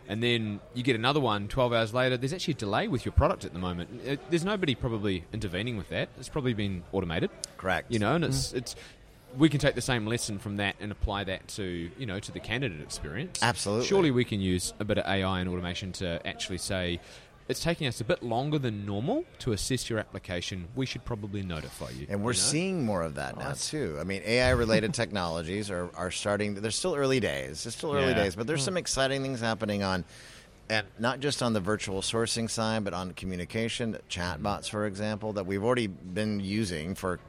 And 0.07 0.23
then 0.23 0.59
you 0.73 0.81
get 0.81 0.95
another 0.95 1.19
one 1.19 1.47
12 1.47 1.71
hours 1.71 1.93
later. 1.93 2.17
There's 2.17 2.33
actually 2.33 2.53
a 2.53 2.57
delay 2.57 2.87
with 2.87 3.05
your 3.05 3.11
product 3.11 3.45
at 3.45 3.53
the 3.53 3.59
moment. 3.59 4.01
It, 4.03 4.19
there's 4.31 4.43
nobody 4.43 4.73
probably 4.73 5.23
intervening 5.31 5.77
with 5.77 5.89
that. 5.89 6.09
It's 6.17 6.29
probably 6.29 6.55
been 6.55 6.81
automated. 6.91 7.29
Correct. 7.57 7.91
You 7.91 7.99
know, 7.99 8.15
and 8.15 8.25
it's 8.25 8.51
mm. 8.51 8.57
it's 8.57 8.75
we 9.37 9.49
can 9.49 9.59
take 9.59 9.75
the 9.75 9.81
same 9.81 10.07
lesson 10.07 10.39
from 10.39 10.57
that 10.57 10.75
and 10.79 10.91
apply 10.91 11.25
that 11.25 11.47
to 11.49 11.91
you 11.97 12.05
know 12.05 12.19
to 12.19 12.31
the 12.31 12.39
candidate 12.39 12.81
experience. 12.81 13.39
Absolutely. 13.41 13.85
Surely 13.85 14.11
we 14.11 14.25
can 14.25 14.41
use 14.41 14.73
a 14.79 14.85
bit 14.85 14.97
of 14.97 15.05
AI 15.05 15.39
and 15.39 15.49
automation 15.49 15.91
to 15.93 16.25
actually 16.25 16.57
say 16.57 16.99
it's 17.49 17.63
taking 17.63 17.87
us 17.87 17.99
a 17.99 18.03
bit 18.03 18.21
longer 18.21 18.59
than 18.59 18.85
normal 18.85 19.25
to 19.39 19.53
assess 19.53 19.89
your 19.89 19.97
application. 19.97 20.67
We 20.75 20.85
should 20.85 21.03
probably 21.03 21.41
notify 21.41 21.89
you. 21.89 22.05
And 22.07 22.23
we're 22.23 22.33
you 22.33 22.37
know? 22.37 22.43
seeing 22.43 22.85
more 22.85 23.01
of 23.01 23.15
that 23.15 23.37
now 23.37 23.53
too. 23.53 23.97
I 23.99 24.03
mean, 24.03 24.21
AI-related 24.23 24.93
technologies 25.01 25.71
are, 25.71 25.89
are 25.95 26.11
starting. 26.11 26.53
They're 26.53 26.69
still 26.69 26.93
early 26.93 27.19
days. 27.19 27.65
It's 27.65 27.75
still 27.75 27.95
early 27.95 28.09
Yeah. 28.09 28.23
days, 28.23 28.35
but 28.35 28.45
there's 28.45 28.61
hmm. 28.61 28.65
some 28.65 28.77
exciting 28.77 29.23
things 29.23 29.39
happening 29.39 29.81
on, 29.81 30.05
and 30.69 30.85
not 30.99 31.21
just 31.21 31.41
on 31.41 31.53
the 31.53 31.59
virtual 31.59 32.01
sourcing 32.01 32.47
side, 32.47 32.83
but 32.83 32.93
on 32.93 33.13
communication, 33.13 33.97
chatbots, 34.11 34.69
hmm. 34.69 34.77
for 34.77 34.85
example, 34.85 35.33
that 35.33 35.47
we've 35.47 35.63
already 35.63 35.87
been 35.87 36.39
using 36.39 36.93
for 36.93 37.19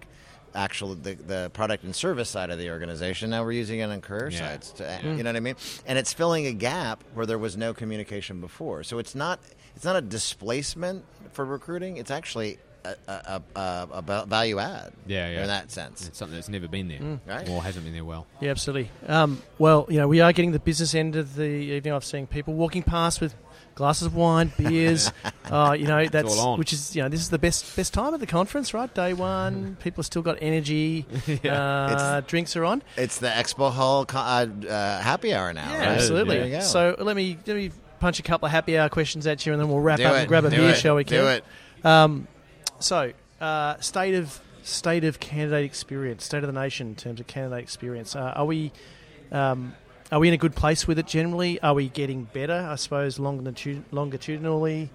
actual 0.54 0.96
the, 0.96 1.14
the 1.14 1.50
product 1.54 1.84
and 1.84 1.96
service 1.96 2.28
side 2.28 2.50
of 2.50 2.58
the 2.58 2.68
organization. 2.68 3.30
Now 3.30 3.42
we're 3.42 3.52
using 3.52 3.78
it 3.78 3.84
on 3.84 4.02
career 4.02 4.28
Yeah. 4.28 4.38
sides. 4.38 4.72
To, 4.72 4.84
hmm. 4.84 5.16
You 5.16 5.22
know 5.22 5.30
what 5.30 5.36
I 5.36 5.40
mean? 5.40 5.56
And 5.86 5.98
it's 5.98 6.12
filling 6.12 6.44
a 6.44 6.52
gap 6.52 7.04
where 7.14 7.24
there 7.24 7.38
was 7.38 7.56
no 7.56 7.72
communication 7.72 8.42
before. 8.42 8.82
So 8.82 8.98
it's 8.98 9.14
not 9.14 9.40
it's 9.76 9.84
not 9.84 9.96
a 9.96 10.00
displacement 10.00 11.04
for 11.32 11.44
recruiting. 11.44 11.96
It's 11.96 12.10
actually 12.10 12.58
a, 12.84 12.94
a, 13.08 13.42
a, 13.56 13.60
a, 13.60 13.88
a 13.92 14.26
value 14.26 14.58
add. 14.58 14.92
Yeah, 15.06 15.30
yeah. 15.30 15.40
In 15.42 15.46
that 15.48 15.70
sense. 15.70 16.06
It's 16.08 16.18
something 16.18 16.34
that's 16.34 16.48
never 16.48 16.68
been 16.68 16.88
there 16.88 17.18
Right. 17.26 17.48
or 17.48 17.62
hasn't 17.62 17.84
been 17.84 17.94
there 17.94 18.04
well. 18.04 18.26
Yeah, 18.40 18.50
absolutely. 18.50 18.90
Um, 19.06 19.42
well, 19.58 19.86
you 19.88 19.98
know, 19.98 20.08
we 20.08 20.20
are 20.20 20.32
getting 20.32 20.52
the 20.52 20.58
business 20.58 20.94
end 20.94 21.16
of 21.16 21.34
the 21.34 21.44
evening. 21.44 21.92
I've 21.94 22.04
seen 22.04 22.26
people 22.26 22.54
walking 22.54 22.82
past 22.82 23.20
with 23.20 23.34
glasses 23.74 24.06
of 24.06 24.14
wine, 24.14 24.52
beers. 24.58 25.12
uh, 25.50 25.76
you 25.78 25.86
know, 25.86 26.06
that's 26.06 26.36
all 26.38 26.52
on. 26.54 26.58
which 26.58 26.72
is 26.72 26.94
you 26.96 27.02
know 27.02 27.08
this 27.08 27.20
is 27.20 27.30
the 27.30 27.38
best 27.38 27.76
best 27.76 27.94
time 27.94 28.12
of 28.14 28.20
the 28.20 28.26
conference, 28.26 28.74
right? 28.74 28.92
Day 28.94 29.12
one, 29.12 29.76
people 29.80 30.00
have 30.02 30.06
still 30.06 30.22
got 30.22 30.38
energy. 30.40 31.06
uh, 31.48 32.20
drinks 32.22 32.56
are 32.56 32.64
on. 32.64 32.82
It's 32.96 33.18
the 33.18 33.28
Expo 33.28 33.70
Hall 33.70 34.04
co- 34.06 34.18
uh, 34.18 34.46
uh, 34.68 35.00
happy 35.00 35.32
hour 35.34 35.52
now. 35.52 35.70
Yeah, 35.70 35.78
right? 35.78 35.88
absolutely. 35.88 36.50
There. 36.50 36.62
So 36.62 36.96
let 36.98 37.16
me 37.16 37.38
let 37.46 37.56
me 37.56 37.70
punch 38.00 38.18
a 38.18 38.22
couple 38.22 38.46
of 38.46 38.52
happy 38.52 38.76
hour 38.76 38.88
questions 38.88 39.26
at 39.26 39.44
you, 39.46 39.52
and 39.52 39.60
then 39.60 39.68
we'll 39.68 39.80
wrap 39.80 39.98
do 39.98 40.04
up 40.04 40.14
it. 40.14 40.18
and 40.20 40.28
grab 40.28 40.44
a 40.44 40.50
beer, 40.50 40.70
it. 40.70 40.76
shall 40.76 40.96
we? 40.96 41.04
Do 41.04 41.16
Kev? 41.16 41.36
it. 41.36 41.84
Um, 41.84 42.26
so, 42.80 43.12
uh, 43.40 43.78
state 43.78 44.14
of 44.14 44.40
state 44.62 45.04
of 45.04 45.20
candidate 45.20 45.64
experience, 45.64 46.24
state 46.24 46.42
of 46.42 46.52
the 46.52 46.60
nation 46.60 46.88
in 46.88 46.94
terms 46.96 47.20
of 47.20 47.26
candidate 47.26 47.62
experience. 47.62 48.16
Uh, 48.16 48.32
are 48.34 48.46
we 48.46 48.72
um, 49.30 49.74
are 50.10 50.18
we 50.18 50.28
in 50.28 50.34
a 50.34 50.38
good 50.38 50.56
place 50.56 50.88
with 50.88 50.98
it 50.98 51.06
generally? 51.06 51.60
Are 51.60 51.74
we 51.74 51.88
getting 51.88 52.24
better? 52.24 52.66
I 52.68 52.74
suppose 52.74 53.18
longitud- 53.18 53.84
longitudinally. 53.92 54.90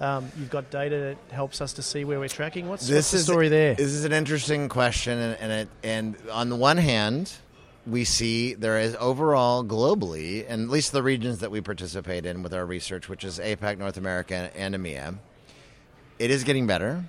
Um, 0.00 0.30
you've 0.38 0.50
got 0.50 0.70
data 0.70 1.16
that 1.28 1.34
helps 1.34 1.60
us 1.60 1.72
to 1.74 1.82
see 1.82 2.04
where 2.04 2.20
we're 2.20 2.28
tracking. 2.28 2.68
What's, 2.68 2.88
what's 2.88 3.10
the 3.10 3.18
story 3.18 3.48
there? 3.48 3.74
This 3.74 3.86
is 3.86 4.04
an 4.04 4.12
interesting 4.12 4.68
question, 4.68 5.18
and 5.18 5.36
and, 5.40 5.52
it, 5.52 5.68
and 5.82 6.16
on 6.30 6.50
the 6.50 6.56
one 6.56 6.76
hand, 6.76 7.32
we 7.88 8.04
see 8.04 8.54
there 8.54 8.78
is 8.78 8.96
overall 9.00 9.64
globally, 9.64 10.44
and 10.48 10.62
at 10.62 10.68
least 10.68 10.92
the 10.92 11.02
regions 11.02 11.38
that 11.38 11.50
we 11.50 11.60
participate 11.60 12.26
in 12.26 12.42
with 12.42 12.52
our 12.52 12.66
research, 12.66 13.08
which 13.08 13.24
is 13.24 13.38
APAC, 13.38 13.78
North 13.78 13.96
America, 13.96 14.50
and 14.54 14.74
EMEA, 14.74 15.18
it 16.18 16.30
is 16.30 16.44
getting 16.44 16.66
better, 16.66 17.04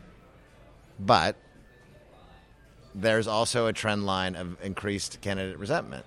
but 1.00 1.36
there's 2.96 3.28
also 3.28 3.68
a 3.68 3.74
trend 3.74 4.06
line 4.06 4.36
of 4.36 4.58
increased 4.64 5.20
candidate 5.22 5.58
resentment 5.58 6.06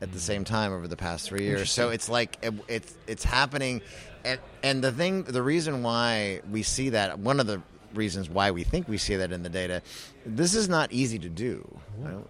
at 0.00 0.10
the 0.12 0.18
mm. 0.18 0.22
same 0.22 0.44
time 0.44 0.72
over 0.72 0.88
the 0.88 0.96
past 0.96 1.28
three 1.28 1.44
years. 1.44 1.70
So 1.70 1.90
it's 1.90 2.08
like 2.08 2.38
it, 2.42 2.54
it's 2.68 2.94
it's 3.06 3.24
happening, 3.24 3.82
and 4.24 4.40
and 4.62 4.82
the 4.82 4.92
thing, 4.92 5.24
the 5.24 5.42
reason 5.42 5.82
why 5.82 6.40
we 6.50 6.62
see 6.62 6.90
that, 6.90 7.18
one 7.18 7.40
of 7.40 7.46
the 7.46 7.62
reasons 7.94 8.28
why 8.28 8.50
we 8.50 8.64
think 8.64 8.88
we 8.88 8.98
see 8.98 9.16
that 9.16 9.32
in 9.32 9.42
the 9.42 9.48
data, 9.48 9.82
this 10.26 10.54
is 10.54 10.68
not 10.68 10.92
easy 10.92 11.18
to 11.18 11.28
do. 11.28 11.66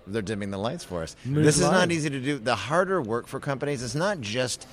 They're 0.07 0.22
dimming 0.22 0.51
the 0.51 0.59
lights 0.59 0.85
for 0.85 1.03
us. 1.03 1.16
Move 1.25 1.44
this 1.44 1.59
is 1.59 1.70
not 1.70 1.90
easy 1.90 2.11
to 2.11 2.20
do. 2.20 2.38
The 2.38 2.57
harder 2.57 3.01
work 3.01 3.27
for 3.27 3.40
companies 3.40 3.83
is 3.83 3.94
not 3.94 4.20
just. 4.20 4.66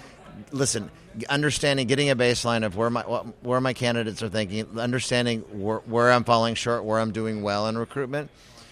Listen, 0.52 0.90
understanding, 1.28 1.88
getting 1.88 2.10
a 2.10 2.16
baseline 2.16 2.64
of 2.66 2.78
where 2.78 2.90
my 2.90 3.02
where 3.02 3.60
my 3.60 3.74
candidates 3.74 4.24
are 4.24 4.30
thinking, 4.30 4.80
understanding 4.80 5.42
where, 5.52 5.80
where 5.80 6.12
I'm 6.12 6.24
falling 6.24 6.56
short, 6.56 6.86
where 6.86 7.00
I'm 7.00 7.12
doing 7.12 7.42
well 7.42 7.68
in 7.68 7.78
recruitment, 7.78 8.30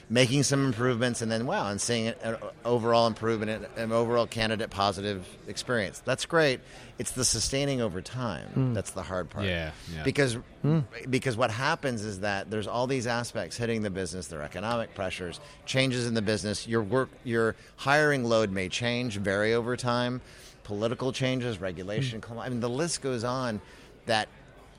making 0.10 0.43
some 0.43 0.65
improvements, 0.65 1.22
and 1.22 1.32
then 1.32 1.46
wow, 1.46 1.70
and 1.70 1.82
seeing 1.82 2.08
an 2.08 2.15
uh, 2.36 2.38
overall 2.63 3.08
improvement, 3.08 3.67
an 3.76 3.91
overall 3.91 4.26
candidate 4.26 4.70
positive 4.70 5.28
experience. 5.48 6.02
That's 6.06 6.26
great. 6.26 6.62
It's 6.98 7.12
the 7.12 7.26
sustaining 7.26 7.82
over 7.82 8.02
time 8.02 8.48
hmm. 8.48 8.74
that's 8.74 8.91
the 8.91 9.04
hard 9.04 9.30
part. 9.30 9.46
Yeah, 9.46 9.72
yeah. 9.93 10.04
Because 10.04 10.38
hmm. 10.62 10.80
because 11.10 11.36
what 11.36 11.52
happens 11.52 12.04
is 12.04 12.22
that 12.22 12.50
there's 12.50 12.67
all 12.67 12.88
these 12.88 13.08
aspects 13.08 13.58
hitting 13.58 13.82
the 13.82 13.89
business. 13.89 14.28
There 14.28 14.39
are 14.39 14.43
economic 14.43 14.96
pressures, 14.96 15.39
changes 15.65 16.08
in 16.08 16.13
the 16.13 16.22
business. 16.22 16.67
Your 16.67 16.84
work, 16.84 17.10
your 17.24 17.56
hiring 17.76 18.24
load 18.24 18.52
may 18.52 18.70
change, 18.70 19.17
vary 19.17 19.54
over 19.54 19.76
time. 19.76 20.22
Political 20.63 21.13
changes, 21.13 21.60
regulation. 21.60 22.20
Hmm. 22.20 22.26
clim- 22.26 22.39
I 22.39 22.50
mean, 22.50 22.60
the 22.60 22.70
list 22.70 23.02
goes 23.02 23.24
on. 23.24 23.62
That 24.06 24.30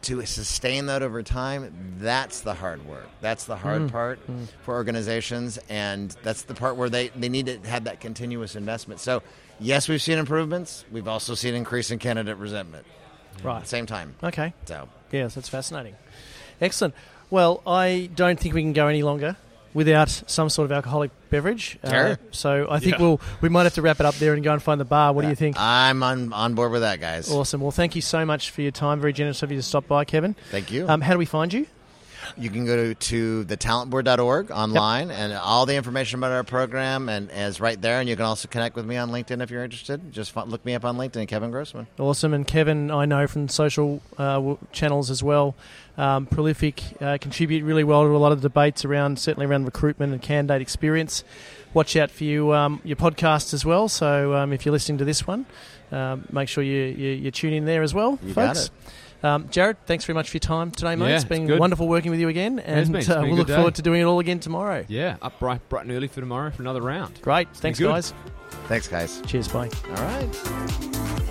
to 0.03 0.25
sustain 0.27 0.87
that 0.87 1.03
over 1.03 1.23
time, 1.23 1.97
that's 1.99 2.41
the 2.41 2.55
hard 2.55 2.87
work. 2.87 3.09
That's 3.21 3.45
the 3.45 3.57
hard 3.57 3.83
mm. 3.83 3.91
part 3.91 4.27
mm. 4.27 4.47
for 4.63 4.75
organizations, 4.75 5.59
and 5.69 6.15
that's 6.23 6.43
the 6.43 6.55
part 6.55 6.77
where 6.77 6.89
they, 6.89 7.09
they 7.09 7.29
need 7.29 7.47
to 7.47 7.59
have 7.69 7.85
that 7.85 8.01
continuous 8.01 8.55
investment. 8.57 9.01
So, 9.01 9.23
yes, 9.59 9.89
we've 9.89 10.03
seen 10.03 10.19
improvements. 10.19 10.85
We've 10.93 11.09
also 11.09 11.35
seen 11.35 11.55
increase 11.55 11.91
in 11.91 11.99
candidate 11.99 12.37
resentment 12.37 12.87
at 13.39 13.45
right. 13.45 13.61
the 13.61 13.69
same 13.69 13.87
time. 13.87 14.15
Okay. 14.23 14.55
So, 14.67 14.89
Yes, 15.11 15.35
that's 15.35 15.49
fascinating. 15.49 15.97
Excellent. 16.61 16.95
Well, 17.31 17.63
I 17.67 18.11
don't 18.15 18.39
think 18.39 18.55
we 18.55 18.63
can 18.63 18.73
go 18.73 18.87
any 18.89 19.03
longer 19.03 19.37
without 19.75 20.09
some 20.09 20.49
sort 20.49 20.67
of 20.67 20.73
alcoholic 20.73 21.11
beverage. 21.31 21.79
Uh, 21.85 22.17
so 22.31 22.67
I 22.71 22.79
think 22.79 22.97
Yeah. 22.97 23.03
we'll 23.03 23.21
we 23.41 23.49
might 23.49 23.65
have 23.65 23.75
to 23.75 23.83
wrap 23.83 24.01
it 24.01 24.07
up 24.07 24.15
there 24.17 24.35
and 24.35 24.43
go 24.43 24.53
and 24.53 24.63
find 24.63 24.81
the 24.81 24.85
bar. 24.85 25.13
What 25.13 25.23
do 25.23 25.29
you 25.29 25.35
think? 25.37 25.57
I'm 25.59 26.03
on 26.03 26.33
on 26.33 26.55
board 26.55 26.73
with 26.73 26.83
that, 26.83 27.01
guys. 27.01 27.31
Awesome. 27.31 27.61
Well, 27.61 27.71
thank 27.71 27.95
you 27.95 28.03
so 28.03 28.25
much 28.25 28.51
for 28.51 28.63
your 28.63 28.71
time. 28.71 29.01
Very 29.01 29.13
generous 29.13 29.43
of 29.43 29.51
you 29.51 29.57
to 29.59 29.63
stop 29.63 29.87
by, 29.87 30.05
Kevin. 30.05 30.35
Thank 30.51 30.71
you. 30.71 30.89
Um, 30.89 31.01
how 31.01 31.13
do 31.13 31.19
we 31.19 31.27
find 31.27 31.53
you? 31.53 31.67
You 32.37 32.51
can 32.51 32.67
go 32.67 32.93
to, 32.93 33.45
thetalentboard.org 33.45 34.51
online, 34.51 35.11
and 35.11 35.33
all 35.33 35.67
the 35.67 35.75
information 35.75 36.19
about 36.19 36.33
our 36.33 36.45
program 36.45 37.09
and 37.09 37.31
is 37.33 37.61
right 37.61 37.81
there. 37.81 38.01
And 38.01 38.09
you 38.09 38.17
can 38.17 38.25
also 38.25 38.49
connect 38.49 38.77
with 38.77 38.87
me 38.87 38.97
on 38.97 39.11
LinkedIn 39.11 39.43
if 39.43 39.51
you're 39.51 39.65
interested. 39.65 40.13
Just 40.13 40.37
look 40.37 40.65
me 40.65 40.75
up 40.75 40.85
on 40.85 40.97
LinkedIn, 40.97 41.29
Kevin 41.29 41.51
Grossman. 41.51 41.87
Awesome. 41.99 42.35
And 42.35 42.47
Kevin, 42.47 42.91
I 42.91 43.05
know 43.05 43.27
from 43.27 43.49
social 43.49 44.03
uh, 44.19 44.55
channels 44.73 45.11
as 45.11 45.23
well, 45.23 45.55
um, 45.97 46.27
prolific, 46.27 46.83
uh, 47.01 47.19
contribute 47.21 47.65
really 47.65 47.85
well 47.85 48.03
to 48.05 48.11
a 48.11 48.19
lot 48.19 48.33
of 48.33 48.43
the 48.43 48.49
debates 48.49 48.85
around, 48.85 49.19
certainly 49.19 49.47
around 49.47 49.65
recruitment 49.65 50.13
and 50.13 50.23
candidate 50.23 50.63
experience. 50.63 51.25
Watch 51.75 51.97
out 51.97 52.11
for 52.11 52.25
you, 52.25 52.55
um, 52.55 52.81
your 52.85 52.97
podcast 52.97 53.53
as 53.53 53.65
well. 53.65 53.89
So 53.89 54.35
um, 54.35 54.53
if 54.53 54.65
you're 54.65 54.73
listening 54.73 54.99
to 54.99 55.05
this 55.05 55.27
one, 55.27 55.47
um, 55.93 56.27
make 56.31 56.49
sure 56.49 56.63
you, 56.63 56.85
you, 56.85 57.11
you 57.11 57.31
tune 57.31 57.53
in 57.53 57.65
there 57.65 57.83
as 57.83 57.95
well, 57.95 58.19
You 58.23 58.35
got 58.35 58.57
folks. 58.57 58.71
It. 59.23 59.25
Um, 59.27 59.49
Jared, 59.51 59.77
thanks 59.87 60.05
very 60.05 60.15
much 60.15 60.31
for 60.31 60.37
your 60.37 60.41
time 60.41 60.71
today, 60.71 60.97
mate. 60.97 61.09
Yeah, 61.09 61.15
it's 61.17 61.25
it's 61.25 61.29
been 61.29 61.47
good. 61.47 61.59
wonderful 61.61 61.89
working 61.89 62.11
with 62.11 62.21
you 62.21 62.29
again, 62.29 62.59
has 62.59 62.89
and 62.89 62.93
been. 62.93 63.01
It's 63.01 63.09
uh, 63.09 63.17
been 63.17 63.25
a 63.25 63.29
we'll 63.29 63.37
look 63.39 63.49
day. 63.49 63.55
forward 63.55 63.75
to 63.77 63.83
doing 63.83 64.01
it 64.01 64.05
all 64.05 64.19
again 64.21 64.41
tomorrow. 64.41 64.85
Yeah, 64.89 65.17
up 65.23 65.39
bright, 65.39 65.67
bright 65.69 65.85
and 65.87 65.93
early 65.93 66.09
for 66.09 66.21
tomorrow 66.21 66.51
for 66.51 66.63
another 66.63 66.81
round. 66.83 67.21
Great. 67.23 67.49
Thanks, 67.57 67.79
guys. 67.81 68.15
Thanks, 68.67 68.89
guys. 68.89 69.21
Cheers. 69.27 69.49
Bye. 69.49 69.71
All 69.89 69.95
right. 69.95 71.25